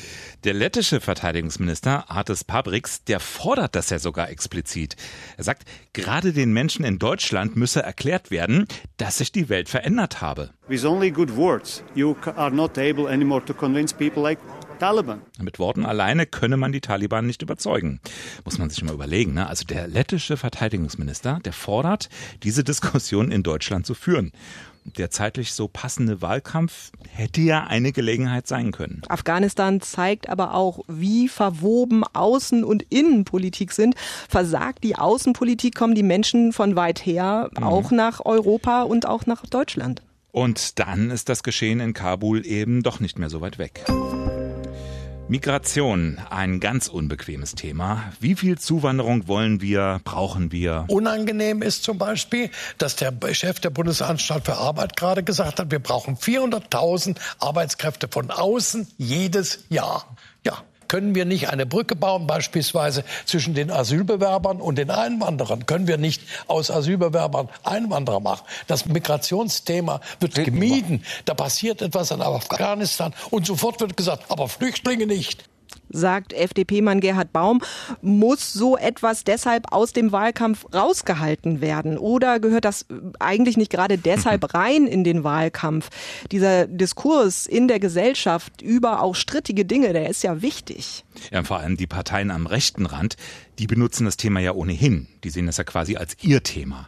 Der 0.47 0.53
lettische 0.53 1.01
Verteidigungsminister 1.01 2.09
Artis 2.09 2.45
Pabriks, 2.45 3.03
der 3.03 3.19
fordert 3.19 3.75
das 3.75 3.89
ja 3.89 3.99
sogar 3.99 4.29
explizit. 4.29 4.95
Er 5.35 5.43
sagt, 5.43 5.65
gerade 5.91 6.31
den 6.31 6.53
Menschen 6.53 6.85
in 6.85 6.99
Deutschland 6.99 7.57
müsse 7.57 7.83
erklärt 7.83 8.31
werden, 8.31 8.65
dass 8.95 9.17
sich 9.17 9.33
die 9.33 9.49
Welt 9.49 9.67
verändert 9.67 10.21
habe. 10.21 10.51
With 10.69 10.85
only 10.85 11.11
good 11.11 11.35
words, 11.35 11.83
you 11.95 12.15
are 12.37 12.49
not 12.49 12.77
able 12.77 13.09
anymore 13.09 13.43
to 13.43 13.53
convince 13.53 13.93
people 13.93 14.23
like 14.23 14.39
Taliban. 14.79 15.19
Mit 15.37 15.59
Worten 15.59 15.85
alleine 15.85 16.25
könne 16.25 16.55
man 16.55 16.71
die 16.71 16.79
Taliban 16.79 17.27
nicht 17.27 17.41
überzeugen. 17.41 17.99
Muss 18.45 18.57
man 18.57 18.69
sich 18.69 18.81
mal 18.85 18.93
überlegen. 18.93 19.33
Ne? 19.33 19.47
Also 19.47 19.65
der 19.65 19.89
lettische 19.89 20.37
Verteidigungsminister, 20.37 21.41
der 21.43 21.51
fordert, 21.51 22.07
diese 22.43 22.63
Diskussion 22.63 23.31
in 23.31 23.43
Deutschland 23.43 23.85
zu 23.85 23.95
führen 23.95 24.31
der 24.97 25.11
zeitlich 25.11 25.53
so 25.53 25.67
passende 25.67 26.21
Wahlkampf 26.21 26.91
hätte 27.09 27.41
ja 27.41 27.65
eine 27.65 27.91
Gelegenheit 27.91 28.47
sein 28.47 28.71
können. 28.71 29.01
Afghanistan 29.09 29.81
zeigt 29.81 30.29
aber 30.29 30.53
auch, 30.53 30.79
wie 30.87 31.27
verwoben 31.27 32.03
Außen- 32.03 32.63
und 32.63 32.83
Innenpolitik 32.89 33.73
sind. 33.73 33.95
Versagt 34.29 34.83
die 34.83 34.95
Außenpolitik, 34.95 35.75
kommen 35.75 35.95
die 35.95 36.03
Menschen 36.03 36.53
von 36.53 36.75
weit 36.75 37.05
her 37.05 37.49
mhm. 37.57 37.63
auch 37.63 37.91
nach 37.91 38.25
Europa 38.25 38.83
und 38.83 39.05
auch 39.05 39.25
nach 39.25 39.45
Deutschland. 39.45 40.01
Und 40.31 40.79
dann 40.79 41.09
ist 41.09 41.29
das 41.29 41.43
Geschehen 41.43 41.79
in 41.79 41.93
Kabul 41.93 42.45
eben 42.45 42.83
doch 42.83 42.99
nicht 42.99 43.17
mehr 43.17 43.29
so 43.29 43.41
weit 43.41 43.57
weg. 43.57 43.85
Migration, 45.29 46.19
ein 46.29 46.61
ganz 46.61 46.87
unbequemes 46.87 47.53
Thema. 47.53 48.13
Wie 48.21 48.35
viel 48.35 48.57
Zuwanderung 48.57 49.27
wollen 49.27 49.59
wir, 49.59 49.99
brauchen 50.05 50.53
wir? 50.53 50.85
Unangenehm 50.87 51.61
ist 51.61 51.83
zum 51.83 51.97
Beispiel, 51.97 52.49
dass 52.77 52.95
der 52.95 53.13
Chef 53.33 53.59
der 53.59 53.69
Bundesanstalt 53.69 54.45
für 54.45 54.55
Arbeit 54.55 54.95
gerade 54.95 55.23
gesagt 55.23 55.59
hat, 55.59 55.69
wir 55.69 55.79
brauchen 55.79 56.15
400.000 56.15 57.17
Arbeitskräfte 57.39 58.07
von 58.09 58.31
außen 58.31 58.87
jedes 58.97 59.65
Jahr. 59.67 60.15
Ja, 60.45 60.63
können 60.87 61.15
wir 61.15 61.25
nicht 61.25 61.49
eine 61.49 61.65
Brücke 61.65 61.95
bauen, 61.95 62.27
beispielsweise 62.27 63.03
zwischen 63.25 63.53
den 63.53 63.71
Asylbewerbern 63.71 64.61
und 64.61 64.77
den 64.77 64.89
Einwanderern? 64.89 65.65
Können 65.65 65.87
wir 65.87 65.97
nicht 65.97 66.21
aus 66.47 66.71
Asylbewerbern 66.71 67.49
Einwanderer 67.63 68.19
machen? 68.19 68.45
Das 68.67 68.85
Migrationsthema 68.85 70.01
wird 70.19 70.35
gemieden. 70.35 71.03
Da 71.25 71.33
passiert 71.33 71.81
etwas 71.81 72.11
in 72.11 72.21
Afghanistan 72.21 73.13
und 73.29 73.45
sofort 73.45 73.79
wird 73.81 73.97
gesagt, 73.97 74.29
aber 74.29 74.47
Flüchtlinge 74.47 75.05
nicht 75.05 75.43
sagt 75.89 76.33
FDP-Mann 76.33 76.99
Gerhard 76.99 77.33
Baum, 77.33 77.61
muss 78.01 78.53
so 78.53 78.77
etwas 78.77 79.23
deshalb 79.23 79.71
aus 79.71 79.93
dem 79.93 80.11
Wahlkampf 80.11 80.65
rausgehalten 80.73 81.61
werden? 81.61 81.97
Oder 81.97 82.39
gehört 82.39 82.65
das 82.65 82.85
eigentlich 83.19 83.57
nicht 83.57 83.71
gerade 83.71 83.97
deshalb 83.97 84.53
rein 84.53 84.87
in 84.87 85.03
den 85.03 85.23
Wahlkampf? 85.23 85.89
Dieser 86.31 86.67
Diskurs 86.67 87.45
in 87.45 87.67
der 87.67 87.79
Gesellschaft 87.79 88.61
über 88.61 89.01
auch 89.01 89.15
strittige 89.15 89.65
Dinge, 89.65 89.93
der 89.93 90.09
ist 90.09 90.23
ja 90.23 90.41
wichtig. 90.41 91.03
Ja, 91.31 91.43
vor 91.43 91.59
allem 91.59 91.77
die 91.77 91.87
Parteien 91.87 92.31
am 92.31 92.47
rechten 92.47 92.85
Rand, 92.85 93.15
die 93.59 93.67
benutzen 93.67 94.05
das 94.05 94.17
Thema 94.17 94.39
ja 94.39 94.53
ohnehin. 94.53 95.07
Die 95.23 95.29
sehen 95.29 95.47
das 95.47 95.57
ja 95.57 95.63
quasi 95.63 95.95
als 95.95 96.15
ihr 96.21 96.43
Thema. 96.43 96.87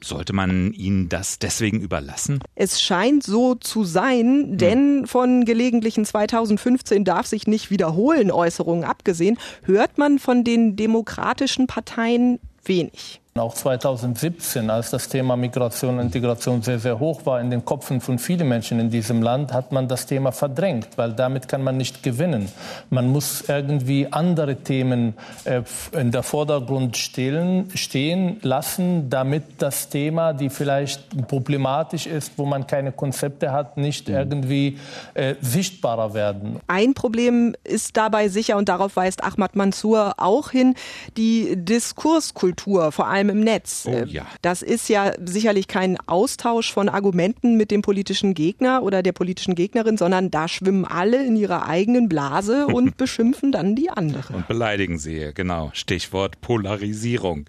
Sollte 0.00 0.32
man 0.32 0.72
ihnen 0.72 1.08
das 1.08 1.38
deswegen 1.38 1.80
überlassen? 1.80 2.40
Es 2.54 2.80
scheint 2.80 3.24
so 3.24 3.54
zu 3.54 3.84
sein, 3.84 4.44
hm. 4.50 4.58
denn 4.58 5.06
von 5.06 5.44
gelegentlichen 5.44 6.04
2015 6.04 7.04
darf 7.04 7.26
sich 7.26 7.46
nicht 7.46 7.70
wiederholen 7.70 8.30
Äußerungen 8.30 8.84
abgesehen, 8.84 9.38
hört 9.64 9.98
man 9.98 10.18
von 10.18 10.44
den 10.44 10.76
demokratischen 10.76 11.66
Parteien 11.66 12.38
wenig. 12.64 13.20
Auch 13.38 13.54
2017, 13.54 14.70
als 14.70 14.90
das 14.90 15.08
Thema 15.08 15.36
Migration 15.36 15.98
und 15.98 16.06
Integration 16.06 16.62
sehr, 16.62 16.78
sehr 16.78 16.98
hoch 16.98 17.24
war 17.26 17.40
in 17.40 17.50
den 17.50 17.64
Köpfen 17.64 18.00
von 18.00 18.18
vielen 18.18 18.48
Menschen 18.48 18.80
in 18.80 18.90
diesem 18.90 19.22
Land, 19.22 19.52
hat 19.52 19.72
man 19.72 19.88
das 19.88 20.06
Thema 20.06 20.32
verdrängt, 20.32 20.88
weil 20.96 21.12
damit 21.12 21.48
kann 21.48 21.62
man 21.62 21.76
nicht 21.76 22.02
gewinnen. 22.02 22.48
Man 22.90 23.08
muss 23.08 23.44
irgendwie 23.48 24.08
andere 24.10 24.56
Themen 24.56 25.14
äh, 25.44 25.62
in 25.92 26.10
der 26.10 26.22
Vordergrund 26.22 26.96
stehen, 26.96 27.70
stehen 27.74 28.38
lassen, 28.42 29.10
damit 29.10 29.44
das 29.58 29.88
Thema, 29.88 30.32
die 30.32 30.50
vielleicht 30.50 31.28
problematisch 31.28 32.06
ist, 32.06 32.32
wo 32.36 32.44
man 32.44 32.66
keine 32.66 32.92
Konzepte 32.92 33.52
hat, 33.52 33.76
nicht 33.76 34.08
mhm. 34.08 34.14
irgendwie 34.14 34.78
äh, 35.14 35.34
sichtbarer 35.40 36.14
werden. 36.14 36.60
Ein 36.66 36.94
Problem 36.94 37.54
ist 37.64 37.96
dabei 37.96 38.28
sicher, 38.28 38.56
und 38.56 38.68
darauf 38.68 38.96
weist 38.96 39.22
Ahmad 39.22 39.56
Mansour 39.56 40.14
auch 40.18 40.50
hin, 40.50 40.74
die 41.16 41.54
Diskurskultur, 41.56 42.92
vor 42.92 43.06
allem 43.06 43.27
allem 43.28 43.38
im 43.38 43.44
Netz. 43.44 43.84
Oh, 43.86 44.04
ja. 44.06 44.26
Das 44.42 44.62
ist 44.62 44.88
ja 44.88 45.12
sicherlich 45.24 45.68
kein 45.68 45.98
Austausch 46.06 46.72
von 46.72 46.88
Argumenten 46.88 47.56
mit 47.56 47.70
dem 47.70 47.82
politischen 47.82 48.34
Gegner 48.34 48.82
oder 48.82 49.02
der 49.02 49.12
politischen 49.12 49.54
Gegnerin, 49.54 49.96
sondern 49.96 50.30
da 50.30 50.48
schwimmen 50.48 50.84
alle 50.84 51.24
in 51.24 51.36
ihrer 51.36 51.66
eigenen 51.66 52.08
Blase 52.08 52.66
und 52.72 52.96
beschimpfen 52.96 53.52
dann 53.52 53.74
die 53.74 53.90
andere. 53.90 54.34
Und 54.34 54.48
beleidigen 54.48 54.98
sie, 54.98 55.30
genau. 55.34 55.70
Stichwort 55.74 56.40
Polarisierung. 56.40 57.46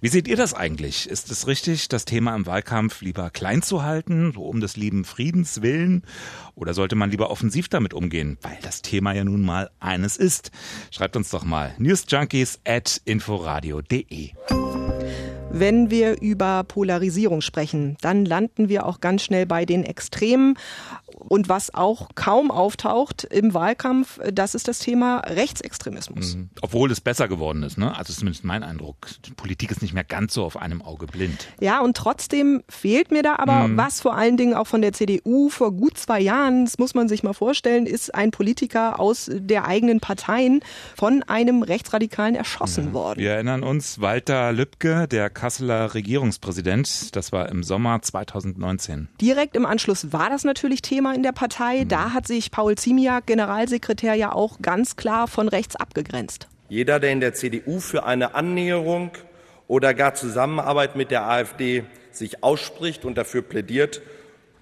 Wie 0.00 0.08
seht 0.08 0.28
ihr 0.28 0.36
das 0.36 0.54
eigentlich? 0.54 1.08
Ist 1.08 1.30
es 1.30 1.46
richtig, 1.46 1.88
das 1.88 2.04
Thema 2.04 2.34
im 2.34 2.46
Wahlkampf 2.46 3.00
lieber 3.00 3.30
klein 3.30 3.62
zu 3.62 3.82
halten, 3.82 4.32
so 4.34 4.42
um 4.42 4.60
des 4.60 4.76
lieben 4.76 5.04
Friedens 5.04 5.62
willen? 5.62 6.02
Oder 6.54 6.74
sollte 6.74 6.94
man 6.94 7.10
lieber 7.10 7.30
offensiv 7.30 7.68
damit 7.68 7.94
umgehen, 7.94 8.38
weil 8.42 8.58
das 8.62 8.82
Thema 8.82 9.12
ja 9.12 9.24
nun 9.24 9.42
mal 9.42 9.70
eines 9.80 10.16
ist? 10.16 10.50
Schreibt 10.90 11.16
uns 11.16 11.30
doch 11.30 11.44
mal 11.44 11.74
newsjunkies 11.78 12.60
at 12.64 13.00
inforadio.de. 13.04 14.32
Wenn 15.56 15.88
wir 15.88 16.20
über 16.20 16.64
Polarisierung 16.64 17.40
sprechen, 17.40 17.96
dann 18.00 18.24
landen 18.24 18.68
wir 18.68 18.86
auch 18.86 18.98
ganz 18.98 19.22
schnell 19.22 19.46
bei 19.46 19.64
den 19.64 19.84
Extremen. 19.84 20.58
Und 21.14 21.48
was 21.48 21.72
auch 21.72 22.08
kaum 22.14 22.50
auftaucht 22.50 23.24
im 23.24 23.54
Wahlkampf, 23.54 24.20
das 24.32 24.54
ist 24.54 24.68
das 24.68 24.80
Thema 24.80 25.18
Rechtsextremismus. 25.20 26.36
Mhm. 26.36 26.50
Obwohl 26.60 26.90
es 26.90 27.00
besser 27.00 27.28
geworden 27.28 27.62
ist, 27.62 27.78
ne? 27.78 27.96
Also 27.96 28.12
zumindest 28.12 28.44
mein 28.44 28.62
Eindruck. 28.62 29.08
Die 29.24 29.32
Politik 29.32 29.70
ist 29.70 29.80
nicht 29.80 29.94
mehr 29.94 30.04
ganz 30.04 30.34
so 30.34 30.44
auf 30.44 30.56
einem 30.56 30.82
Auge 30.82 31.06
blind. 31.06 31.48
Ja, 31.60 31.80
und 31.80 31.96
trotzdem 31.96 32.62
fehlt 32.68 33.10
mir 33.10 33.22
da 33.22 33.36
aber 33.36 33.68
mhm. 33.68 33.76
was 33.76 34.00
vor 34.00 34.16
allen 34.16 34.36
Dingen 34.36 34.54
auch 34.54 34.66
von 34.66 34.82
der 34.82 34.92
CDU 34.92 35.48
vor 35.48 35.72
gut 35.72 35.96
zwei 35.98 36.20
Jahren, 36.20 36.64
das 36.64 36.78
muss 36.78 36.94
man 36.94 37.08
sich 37.08 37.22
mal 37.22 37.32
vorstellen, 37.32 37.86
ist 37.86 38.14
ein 38.14 38.30
Politiker 38.30 38.98
aus 38.98 39.30
der 39.32 39.66
eigenen 39.66 40.00
Parteien 40.00 40.60
von 40.96 41.22
einem 41.22 41.62
Rechtsradikalen 41.62 42.34
erschossen 42.34 42.88
ja. 42.88 42.92
worden. 42.92 43.20
Wir 43.20 43.32
erinnern 43.32 43.62
uns, 43.62 44.00
Walter 44.00 44.52
Lübcke, 44.52 45.06
der 45.08 45.30
Kasseler 45.30 45.94
Regierungspräsident, 45.94 47.14
das 47.14 47.32
war 47.32 47.48
im 47.48 47.62
Sommer 47.62 48.02
2019. 48.02 49.08
Direkt 49.20 49.56
im 49.56 49.64
Anschluss 49.64 50.12
war 50.12 50.28
das 50.30 50.44
natürlich 50.44 50.82
Thema 50.82 51.03
in 51.12 51.24
der 51.24 51.32
Partei. 51.32 51.84
Da 51.86 52.12
hat 52.12 52.26
sich 52.26 52.50
Paul 52.50 52.76
Ziemiak, 52.76 53.26
Generalsekretär, 53.26 54.14
ja 54.14 54.32
auch 54.32 54.60
ganz 54.62 54.96
klar 54.96 55.26
von 55.26 55.48
rechts 55.48 55.76
abgegrenzt. 55.76 56.48
Jeder, 56.68 57.00
der 57.00 57.10
in 57.10 57.20
der 57.20 57.34
CDU 57.34 57.80
für 57.80 58.04
eine 58.04 58.34
Annäherung 58.34 59.10
oder 59.66 59.92
gar 59.92 60.14
Zusammenarbeit 60.14 60.96
mit 60.96 61.10
der 61.10 61.28
AfD 61.28 61.84
sich 62.12 62.42
ausspricht 62.44 63.04
und 63.04 63.18
dafür 63.18 63.42
plädiert, 63.42 64.00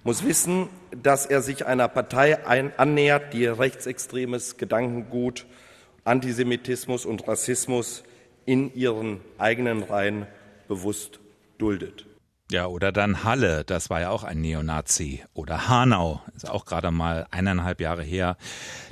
muss 0.03 0.25
wissen, 0.25 0.67
dass 0.91 1.25
er 1.25 1.41
sich 1.41 1.65
einer 1.65 1.87
Partei 1.87 2.37
annähert, 2.45 3.33
die 3.33 3.45
rechtsextremes 3.45 4.57
Gedankengut, 4.57 5.45
Antisemitismus 6.03 7.05
und 7.05 7.27
Rassismus 7.27 8.03
in 8.45 8.73
ihren 8.73 9.21
eigenen 9.37 9.83
Reihen 9.83 10.27
bewusst 10.67 11.19
duldet. 11.57 12.05
Ja, 12.53 12.67
oder 12.67 12.91
dann 12.91 13.23
Halle, 13.23 13.63
das 13.65 13.89
war 13.89 13.99
ja 13.99 14.11
auch 14.11 14.23
ein 14.23 14.39
Neonazi. 14.39 15.23
Oder 15.33 15.69
Hanau, 15.69 16.21
ist 16.35 16.47
auch 16.47 16.65
gerade 16.65 16.91
mal 16.91 17.25
eineinhalb 17.31 17.81
Jahre 17.81 18.03
her. 18.03 18.37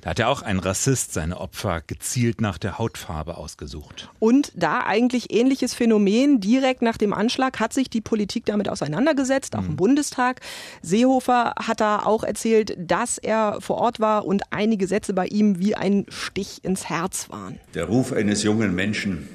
Da 0.02 0.10
hat 0.10 0.18
ja 0.18 0.30
auch 0.30 0.42
ein 0.42 0.58
Rassist 0.58 1.14
seine 1.14 1.40
Opfer 1.40 1.82
gezielt 1.86 2.42
nach 2.42 2.58
der 2.58 2.80
Hautfarbe 2.80 3.38
ausgesucht. 3.38 4.10
Und 4.18 4.52
da 4.56 4.80
eigentlich 4.80 5.32
ähnliches 5.32 5.76
Phänomen, 5.76 6.40
direkt 6.40 6.82
nach 6.82 6.98
dem 6.98 7.14
Anschlag 7.14 7.60
hat 7.60 7.72
sich 7.72 7.88
die 7.88 8.02
Politik 8.02 8.46
damit 8.46 8.68
auseinandergesetzt, 8.68 9.56
auch 9.56 9.62
mhm. 9.62 9.70
im 9.70 9.76
Bundestag. 9.76 10.42
Seehofer 10.82 11.54
hat 11.56 11.82
da 11.82 12.00
auch 12.00 12.24
erzählt, 12.24 12.76
dass 12.80 13.20
er 13.20 13.62
vor 13.62 13.78
Ort 13.78 14.00
war 14.00 14.26
und 14.26 14.42
einige 14.50 14.88
Sätze 14.88 15.14
bei 15.14 15.28
ihm 15.28 15.60
wie 15.60 15.76
ein 15.76 16.08
Stich 16.10 16.64
ins 16.64 16.90
Herz 16.90 17.30
waren. 17.30 17.60
Der 17.76 17.86
Ruf 17.86 18.12
eines 18.12 18.42
jungen 18.42 18.74
Menschen, 18.74 19.30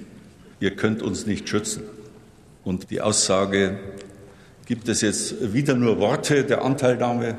ihr 0.59 0.75
könnt 0.75 1.00
uns 1.00 1.26
nicht 1.26 1.49
schützen. 1.49 1.85
Und 2.64 2.90
die 2.90 3.00
Aussage, 3.00 3.78
Gibt 4.67 4.89
es 4.89 5.01
jetzt 5.01 5.55
wieder 5.55 5.77
nur 5.77 6.01
Worte 6.01 6.43
der 6.43 6.65
Anteilnahme 6.65 7.39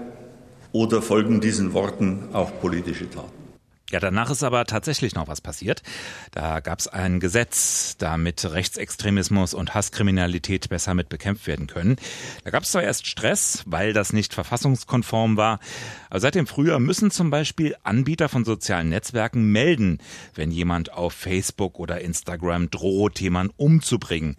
oder 0.72 1.02
folgen 1.02 1.42
diesen 1.42 1.74
Worten 1.74 2.30
auch 2.32 2.58
politische 2.62 3.10
Taten? 3.10 3.34
Ja, 3.92 4.00
danach 4.00 4.30
ist 4.30 4.44
aber 4.44 4.64
tatsächlich 4.64 5.14
noch 5.14 5.28
was 5.28 5.42
passiert. 5.42 5.84
Da 6.32 6.62
gab 6.62 6.80
es 6.80 6.88
ein 6.88 7.20
Gesetz, 7.20 7.98
damit 7.98 8.46
Rechtsextremismus 8.46 9.54
und 9.54 9.74
Hasskriminalität 9.74 10.70
besser 10.70 10.94
mit 10.94 11.10
bekämpft 11.10 11.48
werden 11.48 11.68
können. 11.68 11.98
Da 12.46 12.52
gab 12.52 12.64
es 12.64 12.72
zwar 12.72 12.84
erst 12.84 13.08
Stress, 13.08 13.64
weil 13.66 13.92
das 13.92 14.14
nicht 14.14 14.34
verfassungskonform 14.34 15.36
war, 15.36 15.60
aber 16.10 16.22
seit 16.22 16.36
dem 16.36 16.48
Frühjahr 16.48 16.80
müssen 16.80 17.12
zum 17.12 17.30
Beispiel 17.30 17.76
Anbieter 17.84 18.30
von 18.30 18.46
sozialen 18.46 18.88
Netzwerken 18.88 19.52
melden, 19.52 20.00
wenn 20.34 20.52
jemand 20.52 20.94
auf 20.94 21.12
Facebook 21.12 21.78
oder 21.78 22.00
Instagram 22.00 22.70
droht, 22.70 23.20
jemanden 23.20 23.54
umzubringen. 23.58 24.38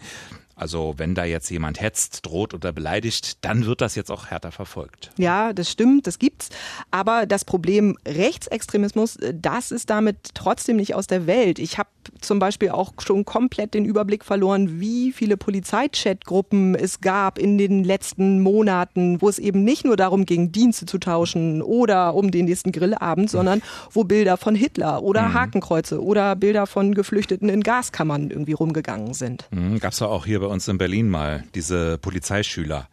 Also 0.58 0.94
wenn 0.96 1.14
da 1.14 1.24
jetzt 1.24 1.48
jemand 1.50 1.80
hetzt, 1.80 2.26
droht 2.26 2.52
oder 2.52 2.72
beleidigt, 2.72 3.44
dann 3.44 3.64
wird 3.64 3.80
das 3.80 3.94
jetzt 3.94 4.10
auch 4.10 4.26
härter 4.26 4.50
verfolgt. 4.50 5.12
Ja, 5.16 5.52
das 5.52 5.70
stimmt, 5.70 6.06
das 6.08 6.18
gibt's. 6.18 6.48
Aber 6.90 7.26
das 7.26 7.44
Problem 7.44 7.96
Rechtsextremismus, 8.06 9.18
das 9.32 9.70
ist 9.70 9.88
damit 9.88 10.16
trotzdem 10.34 10.76
nicht 10.76 10.96
aus 10.96 11.06
der 11.06 11.26
Welt. 11.26 11.60
Ich 11.60 11.78
habe 11.78 11.88
zum 12.20 12.38
Beispiel 12.38 12.70
auch 12.70 12.92
schon 12.98 13.24
komplett 13.24 13.74
den 13.74 13.84
Überblick 13.84 14.24
verloren, 14.24 14.80
wie 14.80 15.12
viele 15.12 15.36
Polizeichatgruppen 15.36 16.74
es 16.74 17.00
gab 17.00 17.38
in 17.38 17.58
den 17.58 17.84
letzten 17.84 18.40
Monaten, 18.42 19.20
wo 19.20 19.28
es 19.28 19.38
eben 19.38 19.64
nicht 19.64 19.84
nur 19.84 19.96
darum 19.96 20.26
ging, 20.26 20.52
Dienste 20.52 20.86
zu 20.86 20.98
tauschen 20.98 21.62
oder 21.62 22.14
um 22.14 22.30
den 22.30 22.46
nächsten 22.46 22.72
Grillabend, 22.72 23.30
sondern 23.30 23.62
wo 23.92 24.04
Bilder 24.04 24.36
von 24.36 24.54
Hitler 24.54 25.02
oder 25.02 25.28
mhm. 25.28 25.34
Hakenkreuze 25.34 26.02
oder 26.02 26.36
Bilder 26.36 26.66
von 26.66 26.94
Geflüchteten 26.94 27.48
in 27.48 27.62
Gaskammern 27.62 28.30
irgendwie 28.30 28.52
rumgegangen 28.52 29.14
sind. 29.14 29.46
Mhm, 29.50 29.78
Gab 29.78 29.92
es 29.92 30.02
auch 30.02 30.26
hier 30.26 30.40
bei 30.40 30.46
uns 30.46 30.68
in 30.68 30.78
Berlin 30.78 31.08
mal, 31.08 31.44
diese 31.54 31.98
Polizeischüler. 31.98 32.88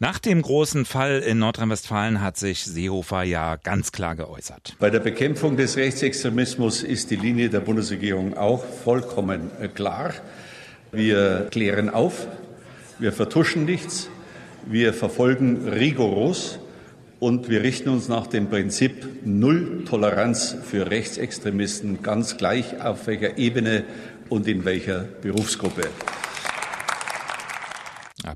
Nach 0.00 0.20
dem 0.20 0.42
großen 0.42 0.84
Fall 0.84 1.18
in 1.18 1.40
Nordrhein-Westfalen 1.40 2.20
hat 2.20 2.36
sich 2.36 2.64
Seehofer 2.64 3.24
ja 3.24 3.56
ganz 3.56 3.90
klar 3.90 4.14
geäußert. 4.14 4.76
Bei 4.78 4.90
der 4.90 5.00
Bekämpfung 5.00 5.56
des 5.56 5.76
Rechtsextremismus 5.76 6.84
ist 6.84 7.10
die 7.10 7.16
Linie 7.16 7.50
der 7.50 7.58
Bundesregierung 7.58 8.36
auch 8.36 8.64
vollkommen 8.64 9.50
äh, 9.60 9.66
klar. 9.66 10.14
Wir 10.92 11.48
klären 11.50 11.90
auf, 11.90 12.28
wir 13.00 13.12
vertuschen 13.12 13.64
nichts, 13.64 14.08
wir 14.66 14.94
verfolgen 14.94 15.68
rigoros 15.68 16.60
und 17.18 17.50
wir 17.50 17.64
richten 17.64 17.88
uns 17.88 18.06
nach 18.06 18.28
dem 18.28 18.48
Prinzip 18.48 19.26
Null 19.26 19.84
Toleranz 19.84 20.54
für 20.62 20.92
Rechtsextremisten 20.92 22.04
ganz 22.04 22.36
gleich 22.36 22.80
auf 22.80 23.08
welcher 23.08 23.36
Ebene 23.36 23.82
und 24.28 24.46
in 24.46 24.64
welcher 24.64 25.00
Berufsgruppe. 25.00 25.88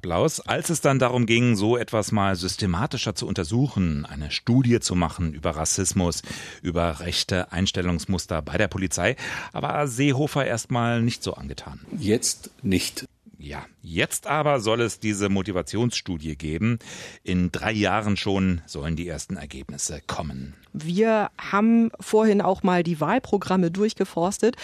Applaus. 0.02 0.40
Als 0.40 0.68
es 0.68 0.80
dann 0.80 0.98
darum 0.98 1.26
ging, 1.26 1.54
so 1.54 1.76
etwas 1.76 2.10
mal 2.10 2.34
systematischer 2.34 3.14
zu 3.14 3.24
untersuchen, 3.28 4.04
eine 4.04 4.32
Studie 4.32 4.80
zu 4.80 4.96
machen 4.96 5.32
über 5.32 5.50
Rassismus, 5.50 6.22
über 6.60 6.98
rechte 6.98 7.52
Einstellungsmuster 7.52 8.42
bei 8.42 8.58
der 8.58 8.66
Polizei, 8.66 9.14
war 9.52 9.86
Seehofer 9.86 10.44
erstmal 10.44 11.02
nicht 11.02 11.22
so 11.22 11.34
angetan. 11.34 11.78
Jetzt 11.96 12.50
nicht. 12.62 13.04
Ja, 13.42 13.66
jetzt 13.82 14.28
aber 14.28 14.60
soll 14.60 14.80
es 14.82 15.00
diese 15.00 15.28
Motivationsstudie 15.28 16.36
geben. 16.36 16.78
In 17.24 17.50
drei 17.50 17.72
Jahren 17.72 18.16
schon 18.16 18.60
sollen 18.66 18.94
die 18.94 19.08
ersten 19.08 19.36
Ergebnisse 19.36 20.00
kommen. 20.06 20.54
Wir 20.72 21.30
haben 21.36 21.90
vorhin 22.00 22.40
auch 22.40 22.62
mal 22.62 22.82
die 22.82 22.98
Wahlprogramme 22.98 23.70
durchgeforstet 23.70 24.56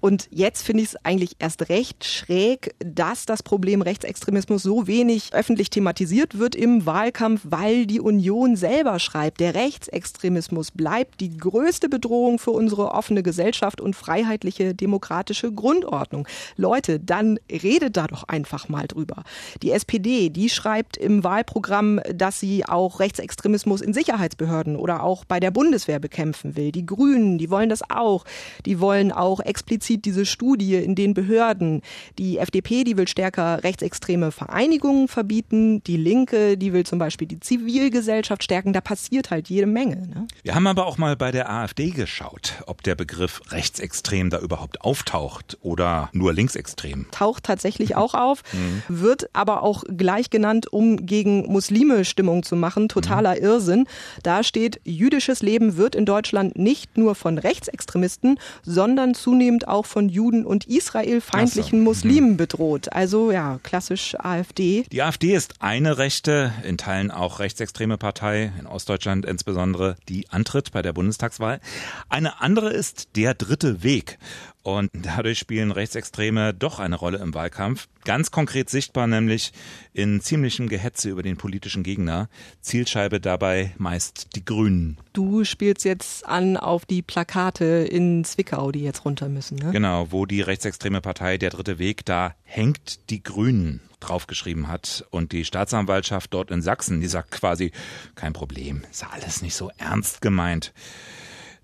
und 0.00 0.28
jetzt 0.30 0.62
finde 0.62 0.84
ich 0.84 0.90
es 0.90 1.04
eigentlich 1.04 1.36
erst 1.40 1.68
recht 1.70 2.04
schräg, 2.04 2.74
dass 2.78 3.26
das 3.26 3.42
Problem 3.42 3.82
Rechtsextremismus 3.82 4.62
so 4.62 4.86
wenig 4.86 5.32
öffentlich 5.32 5.70
thematisiert 5.70 6.38
wird 6.38 6.54
im 6.54 6.86
Wahlkampf, 6.86 7.40
weil 7.44 7.86
die 7.86 8.00
Union 8.00 8.54
selber 8.54 9.00
schreibt, 9.00 9.40
der 9.40 9.54
Rechtsextremismus 9.54 10.70
bleibt 10.70 11.20
die 11.20 11.36
größte 11.36 11.88
Bedrohung 11.88 12.38
für 12.38 12.52
unsere 12.52 12.92
offene 12.92 13.24
Gesellschaft 13.24 13.80
und 13.80 13.96
freiheitliche 13.96 14.72
demokratische 14.72 15.50
Grundordnung. 15.50 16.28
Leute, 16.56 17.00
dann 17.00 17.40
redet 17.50 17.96
da 17.96 18.06
doch 18.06 18.25
einfach 18.26 18.68
mal 18.68 18.86
drüber. 18.86 19.22
Die 19.62 19.70
SPD, 19.70 20.30
die 20.30 20.48
schreibt 20.48 20.96
im 20.96 21.24
Wahlprogramm, 21.24 22.00
dass 22.12 22.40
sie 22.40 22.64
auch 22.64 23.00
Rechtsextremismus 23.00 23.80
in 23.80 23.92
Sicherheitsbehörden 23.92 24.76
oder 24.76 25.02
auch 25.02 25.24
bei 25.24 25.40
der 25.40 25.50
Bundeswehr 25.50 25.98
bekämpfen 25.98 26.56
will. 26.56 26.72
Die 26.72 26.86
Grünen, 26.86 27.38
die 27.38 27.50
wollen 27.50 27.68
das 27.68 27.88
auch. 27.90 28.24
Die 28.64 28.80
wollen 28.80 29.12
auch 29.12 29.40
explizit 29.40 30.04
diese 30.04 30.26
Studie 30.26 30.76
in 30.76 30.94
den 30.94 31.14
Behörden. 31.14 31.82
Die 32.18 32.38
FDP, 32.38 32.84
die 32.84 32.96
will 32.96 33.08
stärker 33.08 33.62
rechtsextreme 33.62 34.32
Vereinigungen 34.32 35.08
verbieten. 35.08 35.82
Die 35.84 35.96
Linke, 35.96 36.56
die 36.56 36.72
will 36.72 36.84
zum 36.84 36.98
Beispiel 36.98 37.28
die 37.28 37.40
Zivilgesellschaft 37.40 38.42
stärken. 38.42 38.72
Da 38.72 38.80
passiert 38.80 39.30
halt 39.30 39.48
jede 39.48 39.66
Menge. 39.66 39.96
Ne? 39.96 40.26
Wir 40.42 40.54
haben 40.54 40.66
aber 40.66 40.86
auch 40.86 40.98
mal 40.98 41.16
bei 41.16 41.30
der 41.30 41.50
AfD 41.50 41.90
geschaut, 41.90 42.54
ob 42.66 42.82
der 42.82 42.94
Begriff 42.94 43.40
rechtsextrem 43.50 44.30
da 44.30 44.38
überhaupt 44.38 44.80
auftaucht 44.80 45.58
oder 45.60 46.10
nur 46.12 46.32
linksextrem. 46.32 47.06
Taucht 47.10 47.44
tatsächlich 47.44 47.96
auch 47.96 48.14
auf, 48.20 48.42
mhm. 48.52 48.82
wird 48.88 49.28
aber 49.32 49.62
auch 49.62 49.84
gleich 49.88 50.30
genannt, 50.30 50.72
um 50.72 51.06
gegen 51.06 51.46
Muslime 51.46 52.04
Stimmung 52.04 52.42
zu 52.42 52.56
machen. 52.56 52.88
Totaler 52.88 53.36
mhm. 53.36 53.44
Irrsinn. 53.44 53.86
Da 54.22 54.42
steht, 54.42 54.80
jüdisches 54.84 55.42
Leben 55.42 55.76
wird 55.76 55.94
in 55.94 56.06
Deutschland 56.06 56.56
nicht 56.56 56.96
nur 56.96 57.14
von 57.14 57.38
Rechtsextremisten, 57.38 58.38
sondern 58.62 59.14
zunehmend 59.14 59.68
auch 59.68 59.86
von 59.86 60.08
Juden 60.08 60.44
und 60.44 60.66
israelfeindlichen 60.66 61.80
so. 61.80 61.84
Muslimen 61.84 62.30
mhm. 62.30 62.36
bedroht. 62.36 62.92
Also 62.92 63.30
ja, 63.30 63.58
klassisch 63.62 64.14
AfD. 64.18 64.84
Die 64.92 65.02
AfD 65.02 65.34
ist 65.34 65.54
eine 65.60 65.98
rechte, 65.98 66.52
in 66.64 66.78
Teilen 66.78 67.10
auch 67.10 67.38
rechtsextreme 67.38 67.98
Partei, 67.98 68.52
in 68.58 68.66
Ostdeutschland 68.66 69.24
insbesondere, 69.24 69.96
die 70.08 70.28
antritt 70.30 70.72
bei 70.72 70.82
der 70.82 70.92
Bundestagswahl. 70.92 71.60
Eine 72.08 72.40
andere 72.40 72.72
ist 72.72 73.16
der 73.16 73.34
dritte 73.34 73.82
Weg. 73.82 74.18
Und 74.66 74.90
dadurch 74.92 75.38
spielen 75.38 75.70
Rechtsextreme 75.70 76.52
doch 76.52 76.80
eine 76.80 76.96
Rolle 76.96 77.18
im 77.18 77.34
Wahlkampf. 77.34 77.86
Ganz 78.04 78.32
konkret 78.32 78.68
sichtbar 78.68 79.06
nämlich 79.06 79.52
in 79.92 80.20
ziemlichem 80.20 80.68
Gehetze 80.68 81.08
über 81.08 81.22
den 81.22 81.36
politischen 81.36 81.84
Gegner. 81.84 82.28
Zielscheibe 82.62 83.20
dabei 83.20 83.72
meist 83.78 84.34
die 84.34 84.44
Grünen. 84.44 84.98
Du 85.12 85.44
spielst 85.44 85.84
jetzt 85.84 86.26
an 86.26 86.56
auf 86.56 86.84
die 86.84 87.02
Plakate 87.02 87.64
in 87.64 88.24
Zwickau, 88.24 88.72
die 88.72 88.82
jetzt 88.82 89.04
runter 89.04 89.28
müssen. 89.28 89.56
Ne? 89.56 89.70
Genau, 89.70 90.10
wo 90.10 90.26
die 90.26 90.40
rechtsextreme 90.40 91.00
Partei 91.00 91.38
Der 91.38 91.50
Dritte 91.50 91.78
Weg, 91.78 92.04
da 92.04 92.34
hängt 92.42 93.08
die 93.08 93.22
Grünen 93.22 93.82
draufgeschrieben 94.00 94.66
hat. 94.66 95.06
Und 95.10 95.30
die 95.30 95.44
Staatsanwaltschaft 95.44 96.34
dort 96.34 96.50
in 96.50 96.60
Sachsen, 96.60 97.00
die 97.00 97.06
sagt 97.06 97.30
quasi, 97.30 97.70
kein 98.16 98.32
Problem, 98.32 98.82
ist 98.90 99.06
alles 99.12 99.42
nicht 99.42 99.54
so 99.54 99.70
ernst 99.78 100.22
gemeint. 100.22 100.72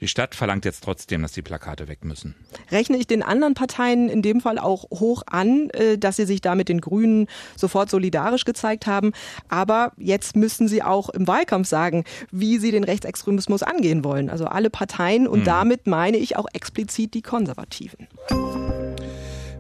Die 0.03 0.09
Stadt 0.09 0.35
verlangt 0.35 0.65
jetzt 0.65 0.83
trotzdem, 0.83 1.23
dass 1.23 1.31
die 1.31 1.43
Plakate 1.43 1.87
weg 1.87 2.05
müssen. 2.05 2.35
Rechne 2.73 2.97
ich 2.97 3.07
den 3.07 3.23
anderen 3.23 3.55
Parteien 3.55 4.09
in 4.09 4.21
dem 4.21 4.41
Fall 4.41 4.59
auch 4.59 4.91
hoch 4.91 5.23
an, 5.27 5.71
äh, 5.71 5.97
dass 5.97 6.17
sie 6.17 6.27
sich 6.27 6.41
da 6.41 6.57
mit 6.57 6.69
den 6.69 6.81
Grünen 6.81 7.29
sofort 7.55 7.89
solidarisch 7.89 8.45
gezeigt 8.45 8.89
haben. 8.89 9.13
Aber 9.49 9.93
jetzt 9.97 10.35
müssen 10.35 10.67
sie 10.67 10.83
auch 10.83 11.09
im 11.09 11.29
Wahlkampf 11.29 11.69
sagen, 11.69 12.03
wie 12.33 12.59
sie 12.59 12.73
den 12.73 12.83
Rechtsextremismus 12.83 13.63
angehen 13.63 14.03
wollen. 14.03 14.29
Also 14.29 14.47
alle 14.47 14.71
Parteien 14.71 15.29
und 15.29 15.41
hm. 15.41 15.45
damit 15.45 15.87
meine 15.87 16.17
ich 16.17 16.37
auch 16.37 16.47
explizit 16.53 17.15
die 17.15 17.23
Konservativen. 17.23 18.09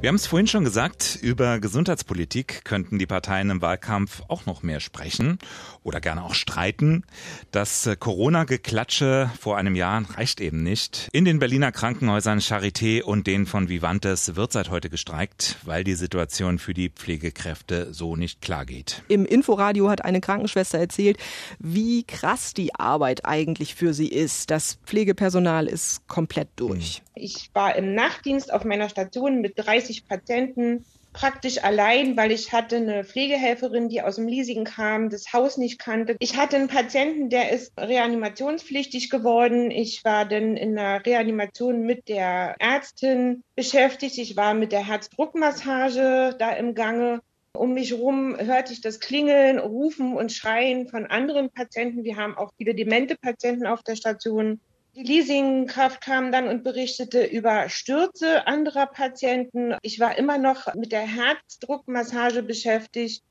Wir 0.02 0.08
haben 0.08 0.16
es 0.16 0.26
vorhin 0.26 0.48
schon 0.48 0.64
gesagt, 0.64 1.16
über 1.22 1.60
Gesundheitspolitik 1.60 2.64
könnten 2.64 2.98
die 2.98 3.06
Parteien 3.06 3.50
im 3.50 3.62
Wahlkampf 3.62 4.22
auch 4.26 4.46
noch 4.46 4.64
mehr 4.64 4.80
sprechen 4.80 5.38
oder 5.84 6.00
gerne 6.00 6.24
auch 6.24 6.34
streiten. 6.34 7.04
Das 7.52 7.86
äh, 7.86 7.94
Corona-Geklatsche 7.94 9.30
vor 9.38 9.58
einem 9.58 9.76
Jahr 9.76 10.02
reicht 10.16 10.40
eben 10.40 10.64
nicht. 10.64 11.08
In 11.12 11.24
den 11.24 11.38
Berliner 11.38 11.70
Krankenhäusern 11.70 12.40
Charité 12.40 13.02
und 13.02 13.28
den 13.28 13.46
von 13.46 13.68
Vivantes 13.68 14.34
wird 14.34 14.50
seit 14.50 14.70
heute 14.70 14.90
gestreikt, 14.90 15.58
weil 15.62 15.84
die 15.84 15.94
Situation 15.94 16.58
für 16.58 16.74
die 16.74 16.88
Pflegekräfte 16.88 17.94
so 17.94 18.16
nicht 18.16 18.40
klar 18.40 18.66
geht. 18.66 19.04
Im 19.06 19.24
Inforadio 19.24 19.88
hat 19.88 20.04
eine 20.04 20.20
Krankenschwester 20.20 20.80
erzählt, 20.80 21.18
wie 21.60 22.02
krass 22.02 22.54
die 22.54 22.74
Arbeit 22.74 23.24
eigentlich 23.24 23.76
für 23.76 23.94
sie 23.94 24.08
ist. 24.08 24.50
Das 24.50 24.80
Pflegepersonal 24.84 25.68
ist 25.68 26.08
komplett 26.08 26.48
durch. 26.56 27.02
Ich 27.14 27.50
war 27.52 27.76
im 27.76 27.94
Nachtdienst 27.94 28.52
auf 28.52 28.64
meiner 28.64 28.88
Station 28.88 29.42
mit 29.42 29.52
30 29.56 29.91
Patienten 30.00 30.84
praktisch 31.12 31.62
allein, 31.62 32.16
weil 32.16 32.32
ich 32.32 32.52
hatte 32.52 32.76
eine 32.76 33.04
Pflegehelferin, 33.04 33.88
die 33.88 34.02
aus 34.02 34.16
dem 34.16 34.28
Leasing 34.28 34.64
kam, 34.64 35.10
das 35.10 35.32
Haus 35.32 35.56
nicht 35.56 35.78
kannte. 35.78 36.16
Ich 36.18 36.36
hatte 36.36 36.56
einen 36.56 36.68
Patienten, 36.68 37.28
der 37.28 37.50
ist 37.50 37.72
reanimationspflichtig 37.78 39.10
geworden. 39.10 39.70
Ich 39.70 40.04
war 40.04 40.24
dann 40.24 40.56
in 40.56 40.74
der 40.74 41.04
Reanimation 41.04 41.82
mit 41.82 42.08
der 42.08 42.56
Ärztin 42.58 43.42
beschäftigt. 43.54 44.18
Ich 44.18 44.36
war 44.36 44.54
mit 44.54 44.72
der 44.72 44.86
Herzdruckmassage 44.86 46.34
da 46.38 46.50
im 46.52 46.74
Gange. 46.74 47.20
Um 47.54 47.74
mich 47.74 47.90
herum 47.90 48.34
hörte 48.38 48.72
ich 48.72 48.80
das 48.80 48.98
Klingeln, 48.98 49.58
Rufen 49.58 50.16
und 50.16 50.32
Schreien 50.32 50.88
von 50.88 51.04
anderen 51.04 51.50
Patienten. 51.50 52.02
Wir 52.02 52.16
haben 52.16 52.36
auch 52.36 52.50
viele 52.56 52.74
demente 52.74 53.16
Patienten 53.16 53.66
auf 53.66 53.82
der 53.82 53.96
Station. 53.96 54.58
Die 54.94 55.04
Leasingkraft 55.04 56.02
kam 56.02 56.32
dann 56.32 56.48
und 56.48 56.64
berichtete 56.64 57.24
über 57.24 57.70
Stürze 57.70 58.46
anderer 58.46 58.84
Patienten. 58.84 59.74
Ich 59.80 60.00
war 60.00 60.18
immer 60.18 60.36
noch 60.36 60.74
mit 60.74 60.92
der 60.92 61.06
Herzdruckmassage 61.06 62.42
beschäftigt. 62.42 63.22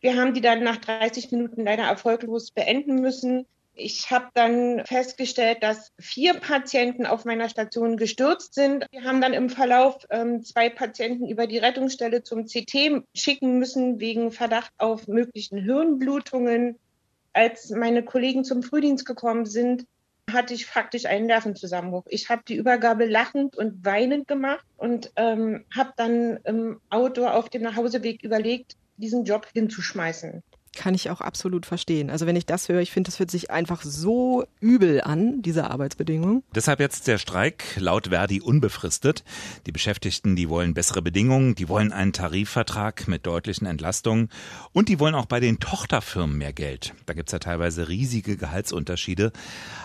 Wir 0.00 0.16
haben 0.16 0.34
die 0.34 0.40
dann 0.40 0.62
nach 0.62 0.76
30 0.76 1.32
Minuten 1.32 1.64
leider 1.64 1.82
erfolglos 1.82 2.52
beenden 2.52 3.00
müssen. 3.00 3.44
Ich 3.74 4.12
habe 4.12 4.28
dann 4.34 4.84
festgestellt, 4.86 5.64
dass 5.64 5.90
vier 5.98 6.34
Patienten 6.34 7.06
auf 7.06 7.24
meiner 7.24 7.48
Station 7.48 7.96
gestürzt 7.96 8.54
sind. 8.54 8.86
Wir 8.92 9.02
haben 9.02 9.20
dann 9.20 9.32
im 9.32 9.50
Verlauf 9.50 9.96
ähm, 10.10 10.44
zwei 10.44 10.70
Patienten 10.70 11.26
über 11.26 11.48
die 11.48 11.58
Rettungsstelle 11.58 12.22
zum 12.22 12.44
CT 12.44 13.02
schicken 13.16 13.58
müssen 13.58 13.98
wegen 13.98 14.30
Verdacht 14.30 14.70
auf 14.78 15.08
möglichen 15.08 15.58
Hirnblutungen. 15.58 16.78
Als 17.32 17.70
meine 17.70 18.04
Kollegen 18.04 18.44
zum 18.44 18.62
Frühdienst 18.62 19.06
gekommen 19.06 19.44
sind, 19.44 19.86
hatte 20.32 20.54
ich 20.54 20.66
faktisch 20.66 21.06
einen 21.06 21.26
Nervenzusammenbruch. 21.26 22.04
Ich 22.08 22.28
habe 22.28 22.42
die 22.46 22.56
Übergabe 22.56 23.04
lachend 23.04 23.56
und 23.56 23.84
weinend 23.84 24.26
gemacht 24.26 24.64
und 24.76 25.12
ähm, 25.16 25.64
habe 25.74 25.92
dann 25.96 26.38
im 26.44 26.80
Auto 26.90 27.26
auf 27.26 27.48
dem 27.48 27.62
Nachhauseweg 27.62 28.22
überlegt, 28.22 28.76
diesen 28.96 29.24
Job 29.24 29.46
hinzuschmeißen 29.52 30.42
kann 30.74 30.94
ich 30.94 31.10
auch 31.10 31.20
absolut 31.20 31.66
verstehen. 31.66 32.10
Also 32.10 32.26
wenn 32.26 32.36
ich 32.36 32.46
das 32.46 32.68
höre, 32.68 32.80
ich 32.80 32.92
finde, 32.92 33.08
das 33.08 33.16
fühlt 33.16 33.30
sich 33.30 33.50
einfach 33.50 33.82
so 33.82 34.44
übel 34.60 35.00
an, 35.00 35.42
diese 35.42 35.70
Arbeitsbedingungen. 35.70 36.42
Deshalb 36.54 36.80
jetzt 36.80 37.06
der 37.06 37.18
Streik 37.18 37.64
laut 37.76 38.08
Verdi 38.08 38.40
unbefristet. 38.40 39.24
Die 39.66 39.72
Beschäftigten, 39.72 40.36
die 40.36 40.48
wollen 40.48 40.74
bessere 40.74 41.02
Bedingungen, 41.02 41.54
die 41.54 41.68
wollen 41.68 41.92
einen 41.92 42.12
Tarifvertrag 42.12 43.08
mit 43.08 43.26
deutlichen 43.26 43.66
Entlastungen 43.66 44.28
und 44.72 44.88
die 44.88 45.00
wollen 45.00 45.14
auch 45.14 45.26
bei 45.26 45.40
den 45.40 45.58
Tochterfirmen 45.58 46.36
mehr 46.36 46.52
Geld. 46.52 46.94
Da 47.06 47.14
gibt's 47.14 47.32
ja 47.32 47.38
teilweise 47.38 47.88
riesige 47.88 48.36
Gehaltsunterschiede. 48.36 49.32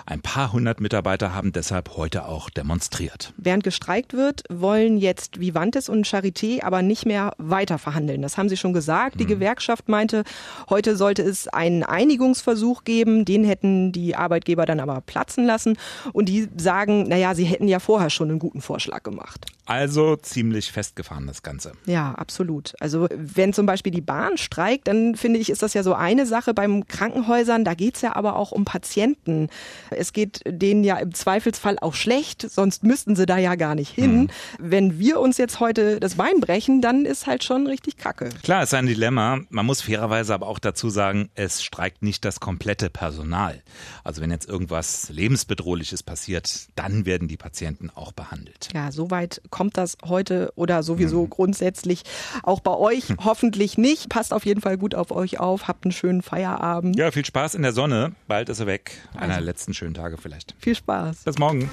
Ein 0.05 0.21
paar 0.21 0.53
hundert 0.53 0.81
Mitarbeiter 0.81 1.33
haben 1.33 1.51
deshalb 1.51 1.95
heute 1.97 2.25
auch 2.25 2.49
demonstriert. 2.49 3.33
Während 3.37 3.63
gestreikt 3.63 4.13
wird, 4.13 4.43
wollen 4.49 4.97
jetzt 4.97 5.39
Vivantes 5.39 5.89
und 5.89 6.07
Charité 6.07 6.63
aber 6.63 6.81
nicht 6.81 7.05
mehr 7.05 7.33
weiter 7.37 7.77
verhandeln. 7.77 8.21
Das 8.21 8.37
haben 8.37 8.49
sie 8.49 8.57
schon 8.57 8.73
gesagt. 8.73 9.19
Die 9.19 9.23
hm. 9.23 9.29
Gewerkschaft 9.29 9.89
meinte, 9.89 10.23
heute 10.69 10.78
Heute 10.79 10.95
sollte 10.95 11.23
es 11.23 11.49
einen 11.49 11.83
Einigungsversuch 11.83 12.85
geben, 12.85 13.25
den 13.25 13.43
hätten 13.43 13.91
die 13.91 14.15
Arbeitgeber 14.15 14.65
dann 14.65 14.79
aber 14.79 15.01
platzen 15.01 15.45
lassen 15.45 15.77
und 16.13 16.29
die 16.29 16.47
sagen, 16.55 17.03
naja, 17.09 17.35
sie 17.35 17.43
hätten 17.43 17.67
ja 17.67 17.79
vorher 17.79 18.09
schon 18.09 18.29
einen 18.29 18.39
guten 18.39 18.61
Vorschlag 18.61 19.03
gemacht. 19.03 19.45
Also 19.69 20.15
ziemlich 20.15 20.71
festgefahren 20.71 21.27
das 21.27 21.43
Ganze. 21.43 21.73
Ja, 21.85 22.15
absolut. 22.15 22.73
Also 22.79 23.07
wenn 23.15 23.53
zum 23.53 23.67
Beispiel 23.67 23.91
die 23.91 24.01
Bahn 24.01 24.39
streikt, 24.39 24.87
dann 24.87 25.13
finde 25.13 25.37
ich, 25.37 25.51
ist 25.51 25.61
das 25.61 25.75
ja 25.75 25.83
so 25.83 25.93
eine 25.93 26.25
Sache. 26.25 26.55
Beim 26.55 26.87
Krankenhäusern, 26.87 27.63
da 27.63 27.75
geht 27.75 27.95
es 27.95 28.01
ja 28.01 28.15
aber 28.15 28.35
auch 28.35 28.51
um 28.51 28.65
Patienten. 28.65 29.47
Es 29.91 30.11
geht 30.11 30.41
denen 30.47 30.83
ja 30.83 30.97
im 30.97 31.13
Zweifelsfall 31.13 31.77
auch 31.81 31.93
schlecht, 31.93 32.49
sonst 32.49 32.83
müssten 32.83 33.15
sie 33.15 33.27
da 33.27 33.37
ja 33.37 33.53
gar 33.53 33.75
nicht 33.75 33.93
hin. 33.93 34.21
Mhm. 34.21 34.29
Wenn 34.57 34.97
wir 34.97 35.19
uns 35.19 35.37
jetzt 35.37 35.59
heute 35.59 35.99
das 35.99 36.15
Bein 36.15 36.39
brechen, 36.39 36.81
dann 36.81 37.05
ist 37.05 37.27
halt 37.27 37.43
schon 37.43 37.67
richtig 37.67 37.97
kacke. 37.97 38.29
Klar, 38.41 38.63
ist 38.63 38.73
ein 38.73 38.87
Dilemma. 38.87 39.41
Man 39.51 39.67
muss 39.67 39.83
fairerweise 39.83 40.33
aber 40.33 40.47
auch 40.47 40.57
dazu 40.57 40.89
sagen, 40.89 41.29
es 41.35 41.61
streikt 41.63 42.01
nicht 42.01 42.25
das 42.25 42.39
komplette 42.39 42.89
Personal. 42.89 43.61
Also 44.03 44.19
wenn 44.23 44.31
jetzt 44.31 44.49
irgendwas 44.49 45.09
lebensbedrohliches 45.09 46.01
passiert, 46.01 46.69
dann 46.73 47.05
werden 47.05 47.27
die 47.27 47.37
Patienten 47.37 47.91
auch 47.93 48.13
behandelt. 48.13 48.69
Ja, 48.73 48.91
soweit 48.91 49.43
kommt 49.51 49.58
das 49.77 49.97
heute 50.05 50.51
oder 50.55 50.83
sowieso 50.83 51.23
mhm. 51.23 51.29
grundsätzlich 51.29 52.03
auch 52.43 52.59
bei 52.59 52.75
euch 52.75 53.09
hm. 53.09 53.17
hoffentlich 53.23 53.77
nicht. 53.77 54.09
Passt 54.09 54.33
auf 54.33 54.45
jeden 54.45 54.61
Fall 54.61 54.77
gut 54.77 54.95
auf 54.95 55.11
euch 55.11 55.39
auf. 55.39 55.67
Habt 55.67 55.85
einen 55.85 55.91
schönen 55.91 56.21
Feierabend. 56.21 56.97
Ja, 56.97 57.11
viel 57.11 57.25
Spaß 57.25 57.55
in 57.55 57.61
der 57.61 57.73
Sonne. 57.73 58.13
Bald 58.27 58.49
ist 58.49 58.59
er 58.59 58.67
weg. 58.67 58.91
Einer 59.15 59.35
der 59.35 59.41
letzten 59.41 59.73
schönen 59.73 59.93
Tage 59.93 60.17
vielleicht. 60.17 60.55
Viel 60.59 60.75
Spaß. 60.75 61.23
Bis 61.25 61.37
morgen. 61.37 61.69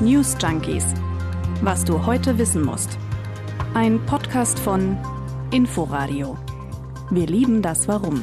News 0.00 0.36
Junkies. 0.40 0.84
Was 1.62 1.84
du 1.84 2.04
heute 2.04 2.36
wissen 2.38 2.62
musst. 2.62 2.98
Ein 3.74 4.04
Podcast 4.06 4.58
von 4.58 4.98
Inforadio. 5.50 6.36
Wir 7.10 7.26
lieben 7.26 7.62
das 7.62 7.88
Warum. 7.88 8.22